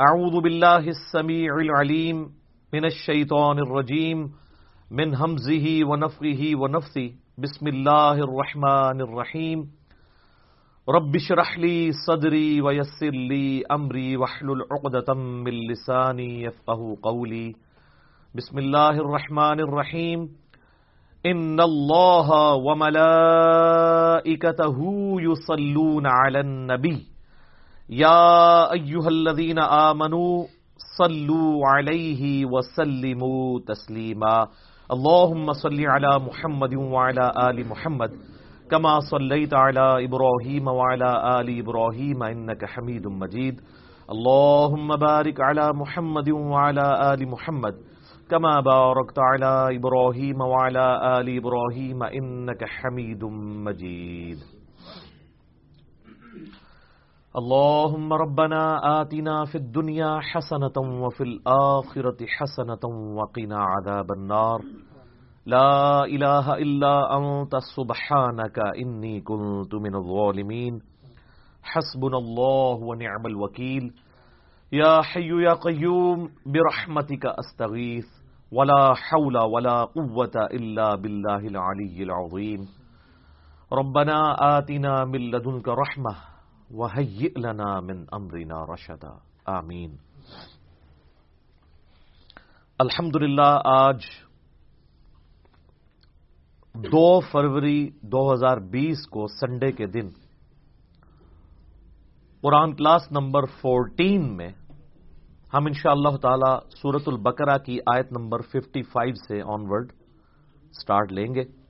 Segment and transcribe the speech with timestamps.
[0.00, 2.30] اعوذ بالله السميع العليم
[2.72, 4.30] من الشيطان الرجيم
[4.90, 9.66] من همزه ونفخه ونفثه بسم الله الرحمن الرحيم
[10.88, 17.54] رب اشرح لي صدري ويسر لي امري واحلل عقدة من لساني يفقهوا قولي
[18.34, 20.28] بسم الله الرحمن الرحيم
[21.26, 23.86] ان الله وملائكته
[25.20, 27.06] يصلون على النبي
[27.90, 30.44] يا أيها الذين آمنوا
[30.98, 34.48] صلوا عليه وسلموا تسليما
[34.92, 38.10] اللهم صل على محمد وعلى آل محمد
[38.70, 43.60] كما صليت على إبراهيم وعلى آل إبراهيم إنك حميد مجيد
[44.10, 47.74] اللهم بارك على محمد وعلى آل محمد
[48.30, 53.24] كما باركت على إبراهيم وعلى آل إبراهيم إنك حميد
[53.66, 54.38] مجيد
[57.36, 62.84] اللهم ربنا آتنا في الدنيا حسنة وفي الآخرة حسنة
[63.16, 64.60] وقنا عذاب النار.
[65.46, 70.80] لا إله إلا أنت سبحانك إني كنت من الظالمين.
[71.62, 73.92] حسبنا الله ونعم الوكيل.
[74.72, 78.08] يا حي يا قيوم برحمتك أستغيث.
[78.52, 82.68] ولا حول ولا قوة إلا بالله العلي العظيم.
[83.72, 84.18] ربنا
[84.58, 86.35] آتنا من لدنك رحمة
[86.70, 89.18] وَهَيِّئْ لَنَا مِنْ أَمْرِنَا رَشَدًا.
[89.46, 89.96] آمین.
[92.78, 94.00] الحمدللہ، آج
[96.74, 100.08] دو فروری دو ہزار بیس کو سنڈے کے دن
[102.40, 104.48] قرآن کلاس نمبر فورٹین میں
[105.54, 109.92] ہم انشاء اللہ تعالی سورت البقرہ کی آیت نمبر ففٹی فائیو سے آن ورڈ
[110.70, 111.65] اسٹارٹ لیں گے۔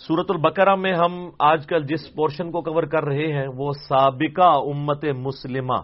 [0.00, 4.48] سورت البقرہ میں ہم آج کل جس پورشن کو کور کر رہے ہیں وہ سابقہ
[4.70, 5.78] امت مسلمہ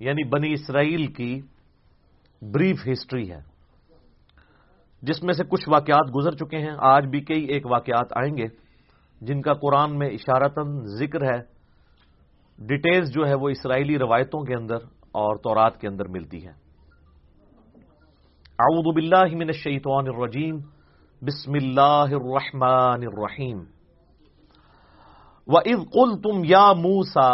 [0.00, 1.40] یعنی بنی اسرائیل کی
[2.42, 3.40] بریف ہسٹری ہے۔
[5.02, 8.46] جس میں سے کچھ واقعات گزر چکے ہیں، آج بھی کئی ایک واقعات آئیں گے
[9.20, 11.38] جن کا قرآن میں اشارتاً ذکر ہے۔
[12.58, 16.52] ڈیٹیلز جو ہے وہ اسرائیلی روایتوں کے اندر اور تورات کے اندر ملتی ہے
[18.58, 20.56] اعوذ باللہ من الشیطان الرجیم۔
[21.26, 23.64] بسم اللہ الرحمن الرحیم.
[25.46, 27.28] و از قل تم یا موسا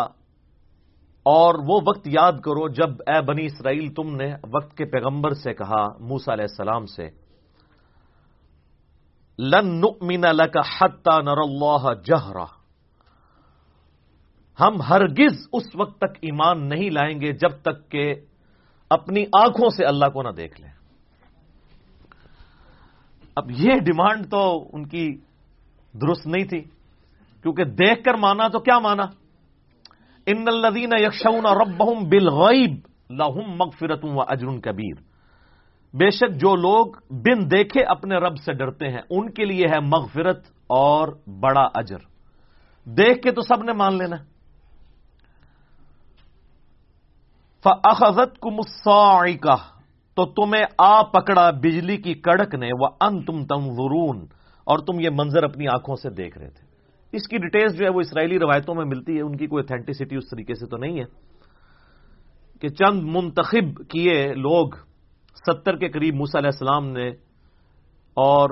[1.22, 5.54] اور وہ وقت یاد کرو جب اے بنی اسرائیل تم نے وقت کے پیغمبر سے
[5.54, 7.08] کہا موسا علیہ السلام سے،
[9.38, 12.44] لن نؤمن لك حتى نر اللہ جہرا.
[14.60, 18.14] ہم ہرگز اس وقت تک ایمان نہیں لائیں گے جب تک کہ
[18.90, 20.77] اپنی آنکھوں سے اللہ کو نہ دیکھ لیں۔
[23.38, 25.16] اب یہ ڈیمانڈ تو ان کی
[25.92, 26.60] درست نہیں تھی،
[27.42, 29.02] کیونکہ دیکھ کر مانا تو کیا مانا؟
[30.26, 35.02] ان الدین یکشون ربہم بالغیب لہم مغفرتوں و اجر کبیر۔
[35.96, 39.80] بے شک جو لوگ بن دیکھے اپنے رب سے ڈرتے ہیں، ان کے لیے ہے
[39.80, 41.08] مغفرت اور
[41.40, 41.98] بڑا اجر۔
[42.84, 44.16] دیکھ کے تو سب نے مان لینا۔
[47.62, 48.50] فخت کو
[50.18, 53.60] تو تمہیں آ پکڑا بجلی کی کڑک نے وہ ان تم تم
[54.64, 56.66] اور تم یہ منظر اپنی آنکھوں سے دیکھ رہے تھے۔
[57.12, 60.16] اس کی ڈیٹیلز جو ہے وہ اسرائیلی روایتوں میں ملتی ہے، ان کی کوئی اتھینٹسٹی
[60.16, 61.04] اس طریقے سے تو نہیں ہے۔
[62.60, 64.68] کہ چند منتخب کیے لوگ،
[65.34, 67.08] ستر کے قریب موسا علیہ السلام نے
[68.14, 68.50] اور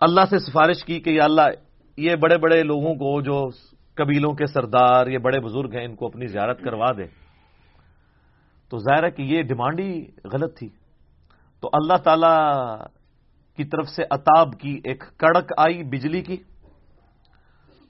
[0.00, 1.42] اللہ سے سفارش کی کہ یا اللہ،
[1.96, 3.48] یہ بڑے بڑے لوگوں کو جو
[3.94, 7.04] قبیلوں کے سردار، یہ بڑے بزرگ ہیں، ان کو اپنی زیارت کروا دے۔
[8.70, 10.79] تو ظاہر ہے کہ یہ ڈیمانڈ ہی غلط تھی۔
[11.60, 12.34] تو اللہ تعالی
[13.56, 16.36] کی طرف سے اتاب کی ایک کڑک آئی بجلی کی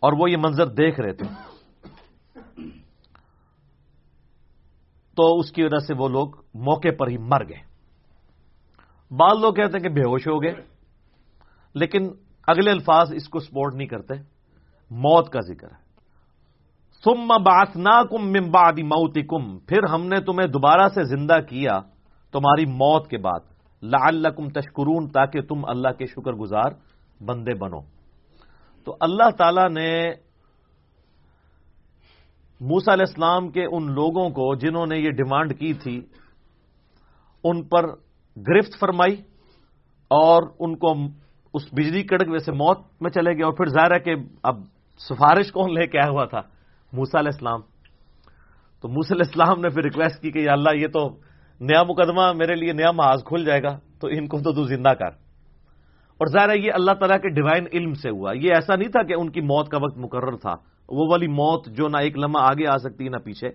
[0.01, 1.27] اور وہ یہ منظر دیکھ رہے تھے۔
[5.17, 7.63] تو اس کی وجہ سے وہ لوگ موقع پر ہی مر گئے۔
[9.11, 10.55] بعض لوگ کہتے ہیں کہ بے ہوش ہو گئے،
[11.75, 12.09] لیکن
[12.47, 14.15] اگلے الفاظ اس کو سپورٹ نہیں کرتے۔
[14.91, 15.91] موت کا ذکر ہے۔
[17.05, 21.81] سم باسنا کم ممبادی موتی کم پھر ہم نے تمہیں دوبارہ سے زندہ کیا
[22.33, 23.50] تمہاری موت کے بعد۔
[23.83, 26.73] لعلکم تشکرون تاکہ تم اللہ کے شکر گزار
[27.25, 27.81] بندے بنو۔
[28.85, 30.11] تو اللہ تعالی نے
[32.61, 36.01] موسا علیہ السلام کے ان لوگوں کو جنہوں نے یہ ڈیمانڈ کی تھی،
[37.45, 37.85] ان پر
[38.37, 39.15] گرفت فرمائی
[40.11, 40.95] اور ان کو
[41.55, 44.57] اس بجلی کڑک ویسے موت میں چلے گئے اور پھر ظاہر ہے کہ اب
[44.99, 46.41] سفارش کون لے کے آیا ہوا تھا
[46.93, 47.61] موسا علیہ السلام۔
[48.81, 51.09] تو موسا علیہ السلام نے پھر ریکویسٹ کی کہ یا اللہ یہ تو
[51.61, 54.89] نیا مقدمہ میرے لیے نیا محاذ کھل جائے گا، تو ان کو تو تو زندہ
[54.89, 55.31] کر۔
[56.19, 59.03] اور ظاہر ہے یہ اللہ تعالیٰ کے ڈیوائن علم سے ہوا۔ یہ ایسا نہیں تھا
[59.03, 60.55] کہ ان کی موت کا وقت مقرر تھا۔
[60.89, 63.49] وہ والی موت جو نہ ایک لمحہ آگے آ سکتی، نہ پیچھے۔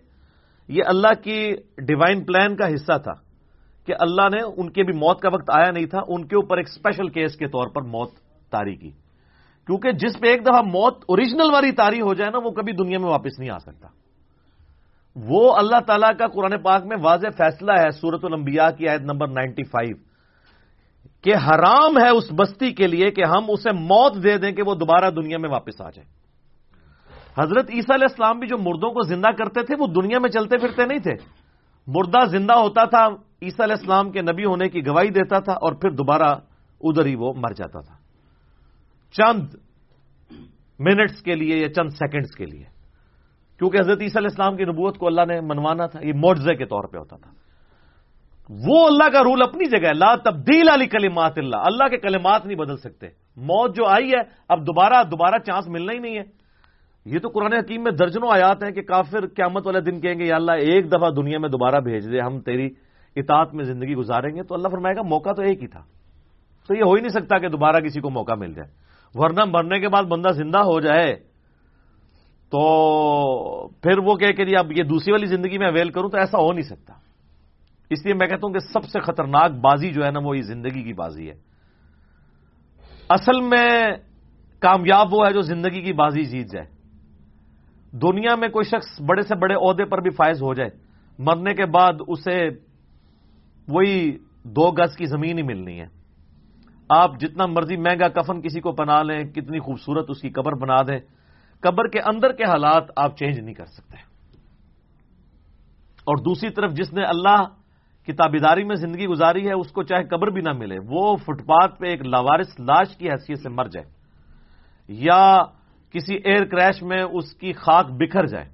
[0.68, 3.14] یہ اللہ کی ڈیوائن پلان کا حصہ تھا
[3.86, 6.58] کہ اللہ نے ان کے بھی موت کا وقت آیا نہیں تھا، ان کے اوپر
[6.58, 8.12] ایک اسپیشل کیس کے طور پر موت
[8.52, 8.92] تاری کی۔
[9.68, 13.00] کیونکہ جس پہ ایک دفعہ موت اوریجنل والی تاری ہو جائے نا، وہ کبھی دنیا
[13.00, 13.88] میں واپس نہیں آ سکتا۔
[15.16, 19.28] وہ اللہ تعالیٰ کا قرآن پاک میں واضح فیصلہ ہے سورت الانبیاء کی آیت نمبر
[19.28, 19.96] نائنٹی فائیو
[21.22, 24.76] کہ حرام ہے اس بستی کے لیے کہ ہم اسے موت دے دیں کہ وہ
[24.76, 26.08] دوبارہ دنیا میں واپس آ جائے
[27.40, 30.58] حضرت عیسیٰ علیہ السلام بھی جو مردوں کو زندہ کرتے تھے وہ دنیا میں چلتے
[30.58, 31.14] پھرتے نہیں تھے۔
[31.88, 33.08] مردہ زندہ ہوتا تھا،
[33.42, 36.36] عیسیٰ علیہ السلام کے نبی ہونے کی گواہی دیتا تھا اور پھر دوبارہ
[36.82, 37.96] ادھر ہی وہ مر جاتا تھا۔
[39.12, 39.56] چند
[40.80, 42.75] منٹس کے لیے یا چند سیکنڈز کے لیے۔
[43.60, 46.66] کیونکہ حضرت عیسیٰ علیہ السلام کی نبوت کو اللہ نے منوانا تھا، یہ معجزے کے
[46.66, 47.32] طور پہ ہوتا تھا۔
[48.50, 52.46] وہ اللہ کا رول اپنی جگہ ہے۔ لا تبدیل علی کلمات اللہ۔ اللہ کے کلمات
[52.46, 53.08] نہیں بدل سکتے۔
[53.38, 56.24] موت جو آئی ہے، اب دوبارہ دوبارہ چانس ملنا ہی نہیں ہے۔
[57.06, 60.26] یہ تو قرآن حکیم میں درجنوں آیات ہیں کہ کافر قیامت والے دن کہیں گے،
[60.26, 62.70] یا اللہ ایک دفعہ دنیا میں دوبارہ بھیج دے، ہم تیری
[63.16, 65.82] اطاعت میں زندگی گزاریں گے۔ تو اللہ فرمائے گا، موقع تو ایک ہی تھا۔
[66.68, 68.70] تو یہ ہو ہی نہیں سکتا کہ دوبارہ کسی کو موقع مل جائے۔
[69.14, 71.35] ورنہ مرنے کے بعد بندہ زندہ ہو جائے۔
[72.56, 76.18] تو پھر وہ کہہ کہ جی اب یہ دوسری والی زندگی میں اویل کروں تو
[76.18, 76.94] ایسا ہو نہیں سکتا۔
[77.90, 80.42] اس لیے میں کہتا ہوں کہ سب سے خطرناک بازی جو ہے نا وہ یہ
[80.42, 81.36] زندگی کی بازی ہے۔
[83.10, 83.92] اصل میں
[84.60, 86.66] کامیاب وہ ہے جو زندگی کی بازی جیت جائے۔
[87.92, 90.70] دنیا میں کوئی شخص بڑے سے بڑے عہدے پر بھی فائز ہو جائے،
[91.20, 92.50] مرنے کے بعد اسے
[93.68, 95.88] وہی دو گز کی زمین ہی ملنی ہے۔
[96.90, 100.82] آپ جتنا مرضی مہنگا کفن کسی کو بنا لیں، کتنی خوبصورت اس کی قبر بنا
[100.82, 101.15] دیں
[101.60, 103.98] قبر کے اندر کے حالات آپ چینج نہیں کر سکتے۔
[105.96, 107.44] اور دوسری طرف جس نے اللہ
[108.06, 111.46] کی تابیداری میں زندگی گزاری ہے، اس کو چاہے قبر بھی نہ ملے، وہ فٹ
[111.46, 113.86] پاتھ پہ ایک لاوارس لاش کی حیثیت سے مر جائے۔
[114.88, 115.44] یا
[115.90, 118.46] کسی ایئر کریش میں اس کی خاک بکھر جائے۔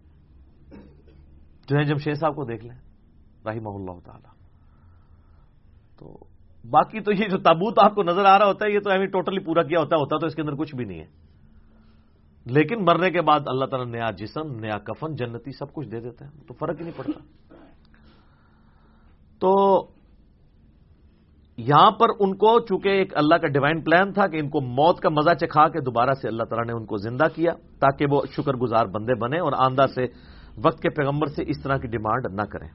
[1.68, 2.76] جو جمشید صاحب کو دیکھ لیں۔
[3.46, 4.28] رحمہ اللہ تعالی۔
[6.00, 6.18] تو
[6.70, 9.08] باقی تو یہ جو تابوت آپ کو نظر آ رہا ہوتا ہے، یہ تو ایویں
[9.08, 11.31] ٹوٹلی پورا کیا ہوتا ہوتا تو اس کے اندر کچھ بھی نہیں ہے۔
[12.46, 16.26] لیکن مرنے کے بعد اللہ تعالیٰ نیا جسم، نیا کفن، جنتی سب کچھ دے دیتے
[16.26, 17.20] ہیں، تو فرق ہی نہیں پڑتا۔
[19.40, 19.82] تو
[21.58, 25.00] یہاں پر ان کو، چونکہ ایک اللہ کا ڈیوائن پلان تھا کہ ان کو موت
[25.00, 28.22] کا مزہ چکھا کے دوبارہ سے اللہ تعالیٰ نے ان کو زندہ کیا، تاکہ وہ
[28.32, 30.06] شکر گزار بندے بنے اور آندہ سے
[30.64, 32.70] وقت کے پیغمبر سے اس طرح کی ڈیمانڈ نہ کریں۔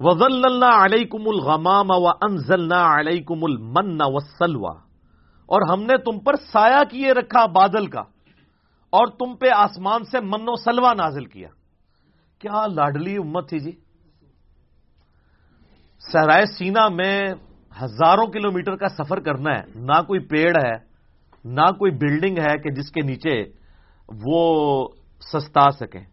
[0.00, 4.89] وزل اللہ علیہ کم الغمام و انزل علیہ کم المن و سلوا
[5.50, 8.00] اور ہم نے تم پر سایہ کیے رکھا بادل کا
[8.90, 11.48] اور تم پہ آسمان سے من و سلوا نازل کیا۔
[12.38, 13.72] کیا لاڈلی امت تھی جی؟
[16.12, 17.20] سہرائے سینا میں
[17.82, 20.76] ہزاروں کلومیٹر کا سفر کرنا ہے۔ نہ کوئی پیڑ ہے،
[21.44, 23.44] نہ کوئی بلڈنگ ہے کہ جس کے نیچے
[24.24, 24.88] وہ
[25.32, 26.04] سستا سکیں۔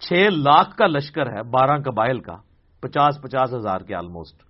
[0.00, 2.36] چھ لاکھ کا لشکر ہے، بارہ قبائل کا،
[2.80, 4.47] پچاس پچاس ہزار کے آلموسٹ۔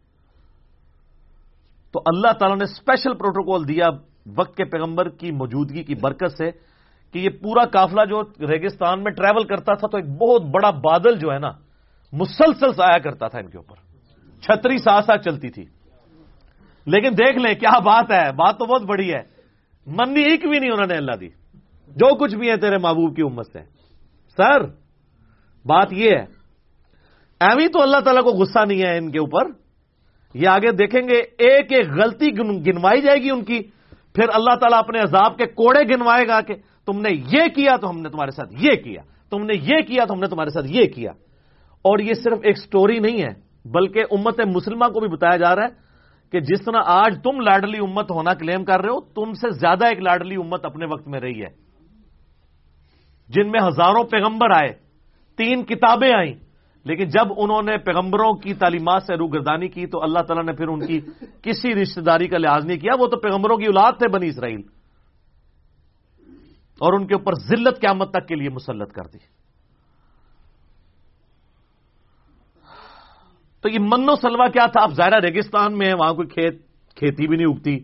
[1.93, 3.87] تو اللہ تعالیٰ نے اسپیشل پروٹوکول دیا
[4.37, 6.51] وقت کے پیغمبر کی موجودگی کی برکت سے
[7.13, 11.19] کہ یہ پورا کافلا جو ریگستان میں ٹریول کرتا تھا تو ایک بہت بڑا بادل
[11.19, 11.51] جو ہے نا،
[12.13, 13.77] مسلسل آیا کرتا تھا ان کے اوپر۔
[14.41, 15.65] چھتری ساتھ ساتھ چلتی تھی۔
[16.87, 19.23] لیکن دیکھ لیں کیا بات ہے، بات تو بہت بڑی ہے۔
[19.87, 21.29] منی ایک بھی نہیں انہوں نے اللہ دی۔
[21.89, 23.61] جو کچھ بھی ہے تیرے محبوب کی امت سے۔
[24.37, 24.67] سر،
[25.65, 26.25] بات یہ ہے۔
[27.41, 29.68] ایوی تو اللہ تعالیٰ کو غصہ نہیں ہے ان کے اوپر۔
[30.35, 33.63] یہ آگے دیکھیں گے، ایک ایک غلطی گنوائی جائے گی ان کی،
[34.15, 36.55] پھر اللہ تعالیٰ اپنے عذاب کے کوڑے گنوائے گا کہ
[36.87, 40.05] تم نے یہ کیا تو ہم نے تمہارے ساتھ یہ کیا، تم نے یہ کیا
[40.05, 41.11] تو ہم نے تمہارے ساتھ یہ کیا۔
[41.83, 43.33] اور یہ صرف ایک سٹوری نہیں ہے،
[43.69, 45.89] بلکہ امت مسلمہ کو بھی بتایا جا رہا ہے
[46.33, 49.87] کہ جس طرح آج تم لاڈلی امت ہونا کلیم کر رہے ہو، تم سے زیادہ
[49.87, 51.69] ایک لاڈلی امت اپنے وقت میں رہی ہے۔
[53.29, 54.73] جن میں ہزاروں پیغمبر آئے،
[55.37, 56.48] تین کتابیں آئیں
[56.85, 60.69] لیکن جب انہوں نے پیغمبروں کی تعلیمات سے روگردانی کی تو اللہ تعالیٰ نے پھر
[60.69, 61.01] ان کی
[61.43, 64.61] کسی رشتہ داری کا لحاظ نہیں کیا، وہ تو پیغمبروں کی اولاد تھے بنی اسرائیل۔
[66.79, 69.19] اور ان کے اوپر ذلت قیامت تک کے لیے مسلط کر دی۔
[73.61, 76.67] تو یہ من و سلوا کیا تھا؟ اب ظاہرہ ریگستان میں ہے، وہاں کوئی کھیت،
[76.97, 77.79] کھیتی بھی نہیں اگتی۔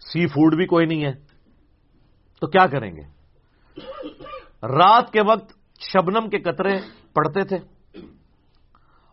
[0.00, 1.12] سی فوڈ بھی کوئی نہیں ہے۔
[2.40, 3.02] تو کیا کریں گے؟
[4.62, 6.78] رات کے وقت شبنم کے قطرے
[7.14, 7.56] پڑتے تھے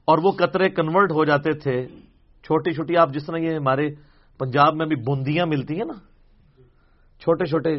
[0.06, 1.88] اور وہ قطرے کنورٹ ہو جاتے تھے۔
[2.44, 3.90] چھوٹی چھوٹی آپ جس طرح یہ ہمارے
[4.40, 6.00] پنجاب میں بھی بوندیاں ملتی ہیں نا،
[7.20, 7.70] چھوٹے چھوٹے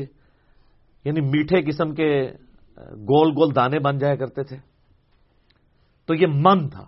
[1.04, 2.32] یعنی میٹھے قسم کے
[2.78, 4.56] گول گول دانے بن جایا کرتے تھے۔
[6.06, 6.84] تو یہ من تھا۔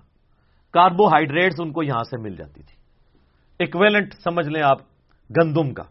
[0.73, 2.76] کاربوہائیڈریٹس ان کو یہاں سے مل جاتی تھی۔
[3.65, 4.79] اکویلنٹ سمجھ لیں آپ
[5.38, 5.83] گندم کا۔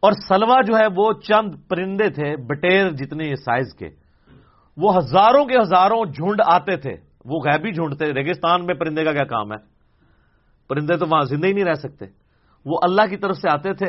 [0.00, 3.99] اور سلوا جو ہے وہ چند پرندے تھے، بٹیر جتنے سائز کے۔
[4.76, 6.92] وہ ہزاروں کے ہزاروں جھنڈ آتے تھے۔
[7.24, 9.58] وہ غیبی جھنڈ تھے۔ ریگستان میں پرندے کا کیا کام ہے؟
[10.68, 12.04] پرندے تو وہاں زندہ ہی نہیں رہ سکتے۔
[12.66, 13.86] وہ اللہ کی طرف سے آتے تھے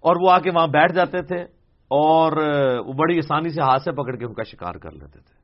[0.00, 1.42] اور وہ آ کے وہاں بیٹھ جاتے تھے
[1.88, 2.32] اور
[2.86, 5.40] وہ بڑی آسانی سے ہاتھ سے پکڑ کے ان کا شکار کر لیتے تھے۔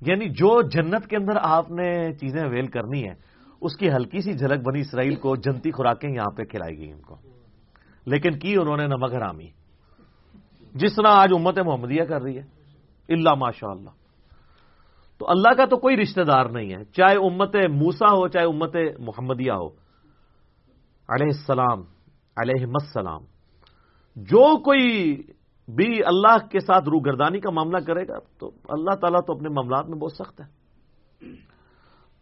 [0.00, 3.14] یعنی جو جنت کے اندر آپ نے چیزیں ویل کرنی ہے
[3.60, 7.00] اس کی ہلکی سی جھلک بنی اسرائیل کو، جنتی خوراکیں یہاں پہ کھلائی گئی ان
[7.00, 7.16] کو۔
[8.06, 9.46] لیکن کی انہوں نے نمک حرامی؟
[10.74, 12.63] جس طرح آج امت محمدیہ کر رہی ہے۔
[13.08, 13.90] اللہ ماشاء اللہ
[15.18, 18.76] تو اللہ کا تو کوئی رشتہ دار نہیں ہے، چاہے امت موسا ہو، چاہے امت
[18.98, 19.68] محمدیہ ہو۔
[21.08, 21.80] علیہ السلام
[22.36, 23.20] علیہ السلام۔
[24.16, 25.16] جو کوئی
[25.68, 29.88] بھی اللہ کے ساتھ روگردانی کا معاملہ کرے گا، تو اللہ تعالیٰ تو اپنے معاملات
[29.88, 30.44] میں بہت سخت ہے۔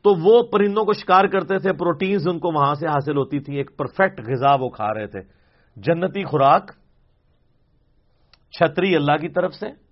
[0.03, 3.57] تو وہ پرندوں کو شکار کرتے تھے، پروٹینز ان کو وہاں سے حاصل ہوتی تھی
[3.57, 5.21] ایک پرفیکٹ غذا وہ کھا رہے تھے۔
[5.77, 6.73] جنتی خوراک
[8.51, 9.92] چھتری اللہ کی طرف سے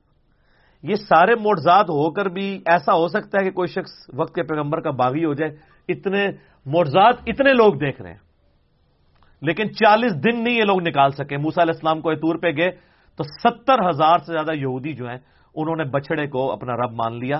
[0.83, 4.43] یہ سارے موڑزاد ہو کر بھی ایسا ہو سکتا ہے کہ کوئی شخص وقت کے
[4.43, 5.57] پیغمبر کا باغی ہو جائے۔
[5.89, 6.27] اتنے
[6.67, 8.19] موڑزاد اتنے لوگ دیکھ رہے ہیں۔
[9.43, 12.71] لیکن چالیس دن نہیں یہ لوگ نکال سکے۔ موسا علیہ السلام کو اتور پہ گئے
[13.17, 15.19] تو ستر ہزار سے زیادہ یہودی جو ہیں،
[15.55, 17.37] انہوں نے بچڑے کو اپنا رب مان لیا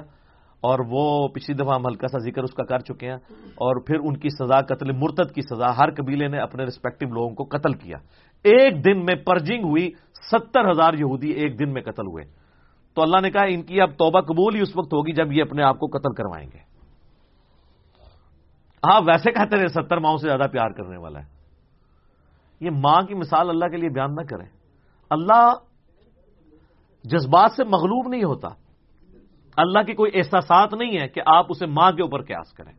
[0.61, 3.97] اور وہ پچھلی دفعہ ہم ہلکا سا ذکر اس کا کر چکے ہیں۔ اور پھر
[4.01, 7.73] ان کی سزا، قتل مرتد کی سزا، ہر قبیلے نے اپنے ریسپیکٹو لوگوں کو قتل
[7.73, 7.97] کیا۔
[8.45, 9.91] ایک دن میں پرجنگ ہوئی،
[10.31, 12.40] ستر ہزار یہودی ایک دن میں قتل ہوئے۔
[12.95, 15.43] تو اللہ نے کہا ان کی اب توبہ قبول ہی اس وقت ہوگی جب یہ
[15.43, 16.71] اپنے آپ کو قتل کروائیں گے۔
[18.87, 21.27] ہاں ویسے کہتے رہے، ستر ماؤں سے زیادہ پیار کرنے والا ہے۔
[22.61, 24.47] یہ ماں کی مثال اللہ کے لیے بیان نہ کریں۔
[25.11, 25.53] اللہ
[27.05, 28.49] جذبات سے مغلوب نہیں ہوتا۔
[29.57, 32.73] اللہ کی کوئی احساسات نہیں ہے کہ آپ اسے ماں کے اوپر قیاس کریں۔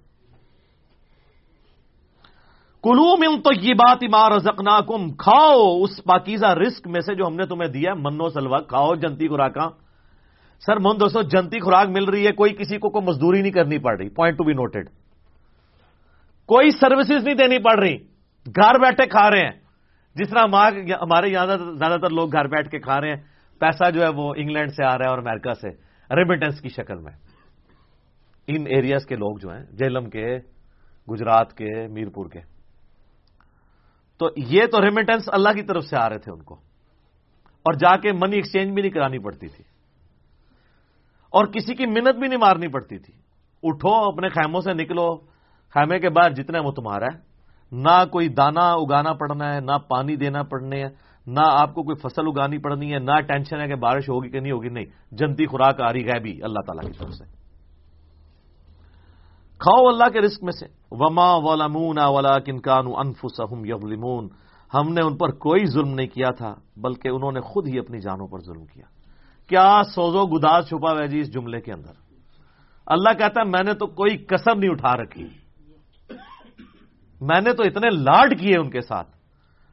[2.83, 4.31] کلو من تو یہ بات مار
[4.81, 8.95] کم کھاؤ اس پاکیزہ رسک میں سے جو ہم نے تمہیں دیا منو سلوا، کھاؤ،
[8.95, 9.57] جنتی خوراک
[10.65, 13.77] سر من دوستو، جنتی خوراک مل رہی ہے، کوئی کسی کو کوئی مزدوری نہیں کرنی
[13.77, 14.89] پڑ رہی پوائنٹ ٹو بی نوٹڈ
[16.45, 17.97] کوئی سروسز نہیں دینی پڑ رہی،
[18.45, 19.61] گھر بیٹھے کھا رہے ہیں۔
[20.15, 20.43] جس طرح
[21.01, 23.21] ہمارے یہاں زیادہ تر لوگ گھر بیٹھ کے کھا رہے ہیں،
[23.59, 25.69] پیسہ جو ہے وہ انگلینڈ سے آ رہا ہے اور امریکہ سے
[26.15, 27.13] ریمیٹنس کی شکل میں۔
[28.47, 30.37] ان ایریاز کے لوگ جو ہیں، جیلم کے،
[31.11, 32.39] گجرات کے، میرپور کے۔
[34.17, 36.55] تو یہ تو ریمیٹنس اللہ کی طرف سے آ رہے تھے ان کو۔
[37.63, 39.70] اور جا کے منی ایکسچینج بھی نہیں کرانی پڑتی تھی۔
[41.31, 43.13] اور کسی کی منت بھی نہیں مارنی پڑتی تھی۔
[43.63, 45.17] اٹھو، اپنے خیموں سے نکلو۔
[45.73, 47.31] خیمے کے بعد جتنا وہ تمہارا ہے۔
[47.71, 51.95] نہ کوئی دانا اگانا پڑنا ہے، نہ پانی دینا پڑنے ہے نہ آپ کو کوئی
[51.95, 55.45] فصل اگانی پڑنی ہے، نہ ٹینشن ہے کہ بارش ہوگی کہ نہیں ہوگی۔ نہیں، جنتی
[55.45, 57.23] خوراک آ رہی ہے بھی اللہ تعالیٰ کی طرف سے۔
[59.57, 64.29] کھاؤ اللہ کے رزق میں سے۔ وما ولمون ولا کنکان انفسہم یظلمون
[64.73, 67.99] ہم نے ان پر کوئی ظلم نہیں کیا تھا، بلکہ انہوں نے خود ہی اپنی
[67.99, 69.00] جانوں پر ظلم کیا۔
[69.51, 71.91] کیا سوزو گداز چھپا ہوا جی اس جملے کے اندر؟
[72.85, 75.27] اللہ کہتا ہے، میں نے تو کوئی کسب نہیں اٹھا رکھی۔
[77.21, 79.07] میں نے تو اتنے لاڈ کیے ان کے ساتھ۔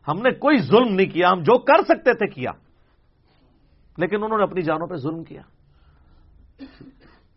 [0.09, 2.51] ہم نے کوئی ظلم نہیں کیا، ہم جو کر سکتے تھے کیا۔
[3.99, 5.43] لیکن انہوں نے اپنی جانوں پہ ظلم کیا۔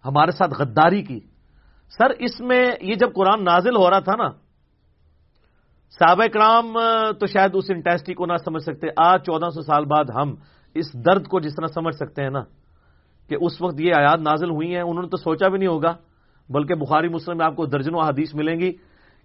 [0.05, 1.19] ہمارے ساتھ غداری کی۔
[1.97, 4.29] سر، اس میں یہ جب قرآن نازل ہو رہا تھا نا،
[5.99, 6.73] صحابہ کرام
[7.19, 10.35] تو شاید اس انٹیسٹی کو نہ سمجھ سکتے، آج چودہ سو سال بعد ہم
[10.75, 12.43] اس درد کو جس طرح سمجھ سکتے ہیں نا،
[13.29, 15.93] کہ اس وقت یہ آیات نازل ہوئی ہیں، انہوں نے تو سوچا بھی نہیں ہوگا،
[16.49, 18.71] بلکہ بخاری مسلم میں آپ کو درجنوں حدیث ملیں گی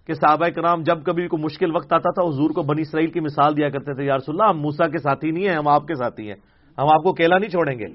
[0.07, 3.19] کہ صحابہ کرام جب کبھی کوئی مشکل وقت آتا تھا، حضور کو بنی اسرائیل کی
[3.19, 5.95] مثال دیا کرتے تھے یار اللہ، ہم موسا کے ساتھی نہیں ہیں، ہم آپ کے
[5.95, 6.39] ساتھی ہیں،
[6.77, 7.87] ہم آپ کو کیلا نہیں چھوڑیں گے.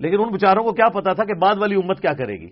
[0.00, 2.48] لیکن ان بچاروں کو کیا پتا تھا کہ بعد والی امت کیا کرے گی؟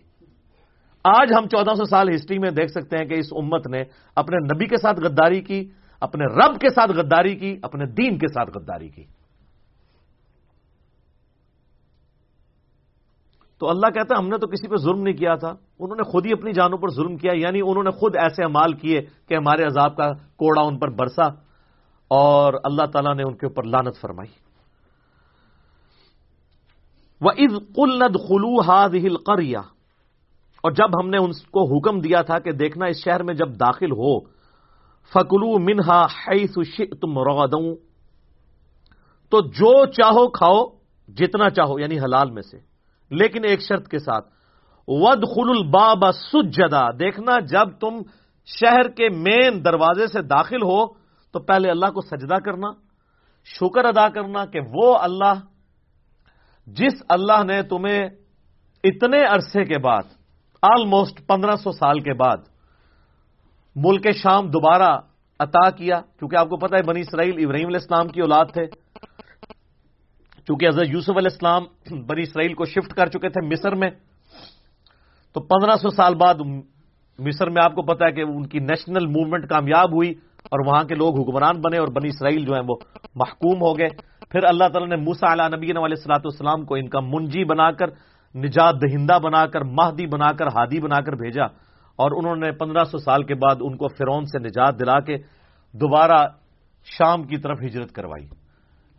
[1.04, 3.82] آج ہم چودہ سو سال ہسٹری میں دیکھ سکتے ہیں کہ اس امت نے
[4.16, 8.28] اپنے نبی کے ساتھ غداری کی، اپنے رب کے ساتھ غداری کی، اپنے دین کے
[8.28, 9.04] ساتھ غداری کی۔
[13.62, 16.02] تو اللہ کہتا ہے ہم نے تو کسی پہ ظلم نہیں کیا تھا۔ انہوں نے
[16.02, 19.34] خود ہی اپنی جانوں پر ظلم کیا یعنی انہوں نے خود ایسے امال کیے کہ
[19.34, 21.26] ہمارے عذاب کا کوڑا ان پر برسا
[22.08, 24.28] اور اللہ تعالیٰ نے ان کے اوپر لانت فرمائی۔
[27.20, 29.54] وہ عز قلد خلو ہاد ہل
[30.64, 33.48] اور جب ہم نے ان کو حکم دیا تھا کہ دیکھنا اس شہر میں جب
[33.60, 34.20] داخل ہو
[35.14, 36.06] فکلو منہا
[37.00, 37.46] تم رو
[39.30, 40.66] تو جو چاہو کھاؤ،
[41.08, 42.71] جتنا چاہو یعنی حلال میں سے۔
[43.12, 44.28] لیکن ایک شرط کے ساتھ
[44.88, 48.00] ود خل الباب سجدا۔ دیکھنا، جب تم
[48.46, 50.86] شہر کے مین دروازے سے داخل ہو،
[51.34, 52.70] تو پہلے اللہ کو سجدہ کرنا،
[53.46, 55.34] شکر ادا کرنا کہ وہ اللہ،
[56.66, 58.02] جس اللہ نے تمہیں
[58.84, 60.02] اتنے عرصے کے بعد
[60.62, 62.36] آلموسٹ پندرہ سو سال کے بعد،
[63.76, 64.90] ملک شام دوبارہ
[65.40, 68.64] عطا کیا، کیونکہ آپ کو پتا ہے، بنی اسرائیل ابراہیم علیہ السلام کی اولاد تھے۔
[70.48, 71.62] چونکہ حضرت یوسف علیہ السلام
[72.06, 73.90] بنی اسرائیل کو شفٹ کر چکے تھے مصر میں،
[75.34, 76.40] تو پندرہ سو سال بعد
[77.18, 80.10] مصر میں آپ کو پتا ہے کہ ان کی نیشنل موومنٹ کامیاب ہوئی
[80.50, 82.76] اور وہاں کے لوگ حکمران بنے اور بنی اسرائیل جو ہیں وہ
[83.14, 83.88] محکوم ہو گئے۔
[84.30, 87.70] پھر اللہ تعالیٰ نے موسا علیہ نبی علیہ السلاۃ والسلام کو ان کا منجی بنا
[87.70, 87.88] کر
[88.34, 91.44] نجات دہندہ بنا کر مہدی بنا کر ہادی بنا کر بھیجا
[91.98, 95.16] اور انہوں نے پندرہ سو سال کے بعد ان کو فرون سے نجات دلا کے
[95.74, 96.26] دوبارہ
[96.86, 98.26] شام کی طرف ہجرت کروائی۔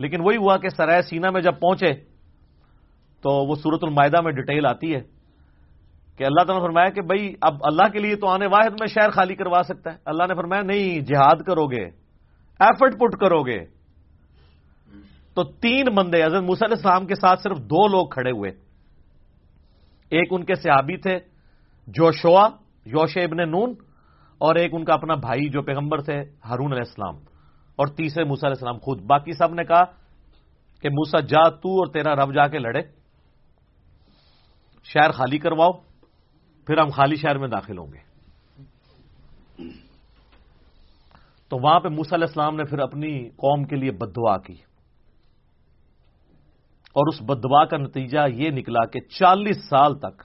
[0.03, 1.91] لیکن وہی ہوا کہ سرائے سینا میں جب پہنچے
[3.23, 5.01] تو وہ سورت المائدہ میں ڈیٹیل آتی ہے
[6.17, 8.87] کہ اللہ تعالیٰ نے فرمایا کہ بھائی اب اللہ کے لیے تو آنے واحد میں
[8.87, 11.83] شہر خالی کروا سکتا ہے۔ اللہ نے فرمایا نہیں، جہاد کرو گے
[12.59, 13.59] ایفرٹ پٹ کرو گے۔
[15.33, 18.51] تو تین بندے، حضرت موسی علیہ السلام کے ساتھ صرف دو لوگ کھڑے ہوئے۔
[20.11, 21.17] ایک ان کے صحابی تھے
[21.87, 22.47] جوشوا
[22.85, 23.73] یوش ابن نون،
[24.37, 27.32] اور ایک ان کا اپنا بھائی جو پیغمبر تھے، ہارون علیہ السلام۔
[27.75, 29.83] اور تیسرے موسا علیہ السلام خود۔ باقی سب نے کہا
[30.81, 32.81] کہ موسا جا تو اور تیرا رب جا کے لڑے۔
[34.83, 35.71] شہر خالی کرواؤ،
[36.65, 38.13] پھر ہم خالی شہر میں داخل ہوں گے۔
[41.49, 44.55] تو وہاں پہ موسا علیہ السلام نے پھر اپنی قوم کے لیے بدعا کی۔
[46.93, 50.23] اور اس بدوا کا نتیجہ یہ نکلا کہ چالیس سال تک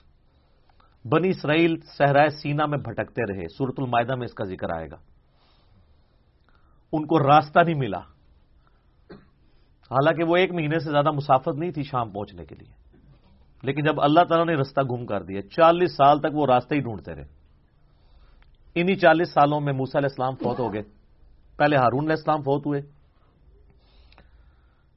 [1.07, 5.18] بنی اسرائیل صحرائے سینا میں بھٹکتے رہے۔ سورت المائدہ میں اس کا ذکر آئے گا۔
[6.93, 7.99] ان کو راستہ نہیں ملا۔
[9.91, 12.73] حالانکہ وہ ایک مہینے سے زیادہ مسافت نہیں تھی شام پہنچنے کے لیے۔
[13.63, 16.81] لیکن جب اللہ تعالیٰ نے رستہ گم کر دیا، چالیس سال تک وہ راستے ہی
[16.81, 17.25] ڈھونڈتے رہے۔
[18.75, 20.83] انہی چالیس سالوں میں موسا علیہ السلام فوت ہو گئے۔
[21.57, 22.81] پہلے ہارون علیہ السلام فوت ہوئے۔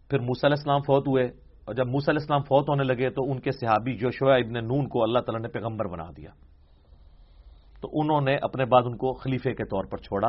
[0.10, 1.26] پھر موسا علیہ السلام فوت ہوئے۔
[1.66, 4.88] اور جب موسا علیہ السلام فوت ہونے لگے تو ان کے صحابی جو ابن نون
[4.88, 6.30] کو اللہ تعالیٰ نے پیغمبر بنا دیا۔
[7.82, 10.28] تو انہوں نے اپنے بعد ان کو خلیفے کے طور پر چھوڑا۔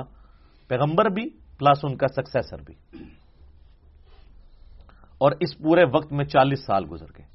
[0.69, 1.31] پیغمبر بھی
[1.63, 2.75] پلس ان کا سکسیسر بھی۔
[5.19, 7.27] اور اس پورے وقت میں چالیس سال گزر گئے۔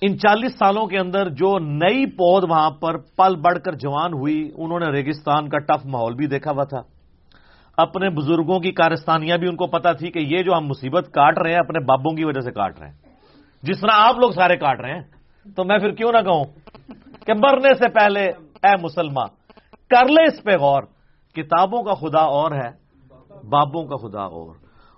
[0.00, 4.50] ان چالیس سالوں کے اندر جو نئی پود وہاں پر پل بڑھ کر جوان ہوئی،
[4.56, 6.80] انہوں نے ریگستان کا ٹف ماحول بھی دیکھا ہوا تھا۔
[7.76, 11.38] اپنے بزرگوں کی کارستانیاں بھی ان کو پتا تھی کہ یہ جو ہم مصیبت کاٹ
[11.38, 12.96] رہے ہیں، اپنے بابوں کی وجہ سے کاٹ رہے ہیں۔
[13.62, 15.02] جس طرح آپ لوگ سارے کاٹ رہے ہیں،
[15.56, 16.44] تو میں پھر کیوں نہ کہوں
[17.26, 18.24] کہ مرنے سے پہلے،
[18.62, 19.28] اے مسلمان،
[19.90, 20.82] کر لے اس پہ غور۔
[21.34, 22.70] کتابوں کا خدا اور ہے،
[23.48, 24.54] بابوں کا خدا اور۔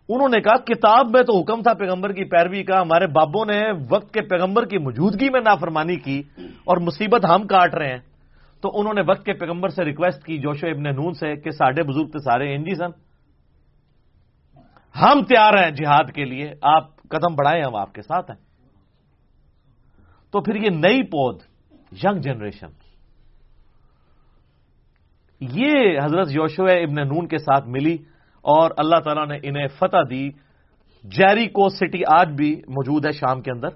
[0.09, 3.63] انہوں نے کہا، کتاب میں تو حکم تھا پیغمبر کی پیروی کا، ہمارے بابوں نے
[3.91, 6.23] وقت کے پیغمبر کی موجودگی میں نافرمانی کی
[6.65, 7.99] اور مصیبت ہم کاٹ رہے ہیں۔
[8.61, 11.83] تو انہوں نے وقت کے پیغمبر سے ریکویسٹ کی، جوشو ابن نون سے، کہ ساڈے
[11.83, 12.91] بزرگ تھے سارے انجی سن۔
[15.03, 18.51] ہم تیار ہیں جہاد کے لیے۔ آپ قدم بڑھائیں، ہم آپ کے ساتھ ہیں۔
[20.31, 21.39] تو پھر یہ نئی پود
[22.05, 22.67] ینگ جنریشن
[25.41, 27.95] یہ حضرت یوشو ابن نون کے ساتھ ملی
[28.43, 30.29] اور اللہ تعالیٰ نے انہیں فتح دی۔
[31.05, 33.69] جیری کو سٹی آج بھی موجود ہے شام کے اندر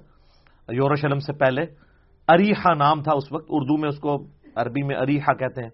[0.72, 1.62] یوروشلم سے پہلے۔
[2.28, 5.70] اریحا نام تھا اس وقت، اردو میں اس کو عربی میں اریحا کہتے ہیں۔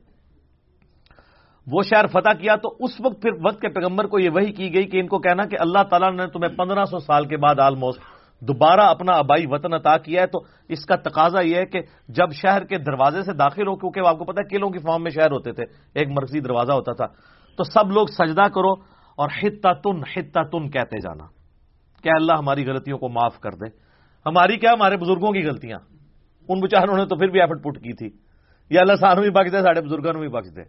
[1.66, 4.74] وہ شہر فتح کیا تو اس وقت پھر وقت کے پیغمبر کو یہ وہی کی
[4.74, 7.54] گئی کہ ان کو کہنا کہ اللہ تعالیٰ نے تمہیں پندرہ سو سال کے بعد
[7.58, 8.00] آلموسٹ
[8.40, 12.32] دوبارہ اپنا آبائی وطن عطا کیا ہے، تو اس کا تقاضا یہ ہے کہ جب
[12.32, 15.10] شہر کے دروازے سے داخل ہو، کیونکہ آپ کو پتا ہے قلعوں کی فارم میں
[15.10, 17.06] شہر ہوتے تھے، ایک مرکزی دروازہ ہوتا تھا،
[17.56, 18.72] تو سب لوگ سجدہ کرو
[19.16, 21.24] اور حتہ تن حتہ تن کہتے جانا
[22.02, 23.90] کیا اللہ ہماری غلطیوں کو معاف کر دے۔
[24.26, 25.78] ہماری کیا؟ ہمارے بزرگوں کی غلطیاں۔
[26.48, 28.18] ان بچاروں نے تو پھر بھی ایفٹ پٹ کی تھی۔
[28.70, 30.62] یا اللہ سانو بھی بخش دے سارے بزرگوں بھی بخش دے۔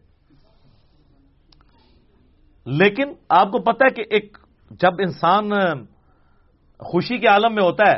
[2.65, 4.37] لیکن آپ کو پتا ہے کہ ایک،
[4.71, 5.49] جب انسان
[6.81, 7.97] خوشی کے عالم میں ہوتا ہے،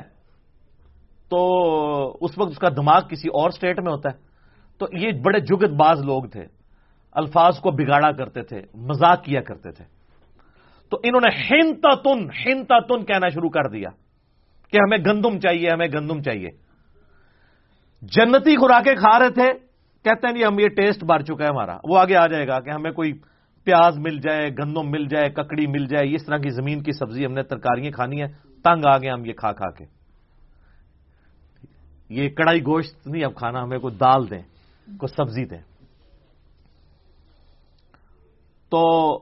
[1.29, 4.17] تو اس وقت اس کا دماغ کسی اور سٹیٹ میں ہوتا ہے۔
[4.77, 6.45] تو یہ بڑے جگت باز لوگ تھے،
[7.11, 9.85] الفاظ کو بگاڑا کرتے تھے مزاق کیا کرتے تھے۔
[10.89, 13.89] تو انہوں نے ہنتا تن ہنتا تن کہنا شروع کر دیا
[14.69, 16.49] کہ ہمیں گندم چاہیے، ہمیں گندم چاہیے۔
[18.01, 19.53] جنتی خوراکیں کھا رہے تھے،
[20.03, 22.59] کہتے ہیں جی ہم یہ ٹیسٹ بار چکا ہے ہمارا۔ وہ آگے آ جائے گا
[22.59, 23.13] کہ ہمیں کوئی
[23.65, 27.25] پیاز مل جائے، گندم مل جائے، ککڑی مل جائے، اس طرح کی زمین کی سبزی
[27.25, 29.85] ہم نے ترکاریاں کھانی ہے تنگ آ گئے ہم یہ کھا کھا کے۔
[32.09, 34.41] یہ کڑائی گوشت نہیں، اب کھانا، ہمیں کوئی دال دیں،
[34.97, 35.61] کوئی سبزی دیں۔
[38.69, 39.17] تو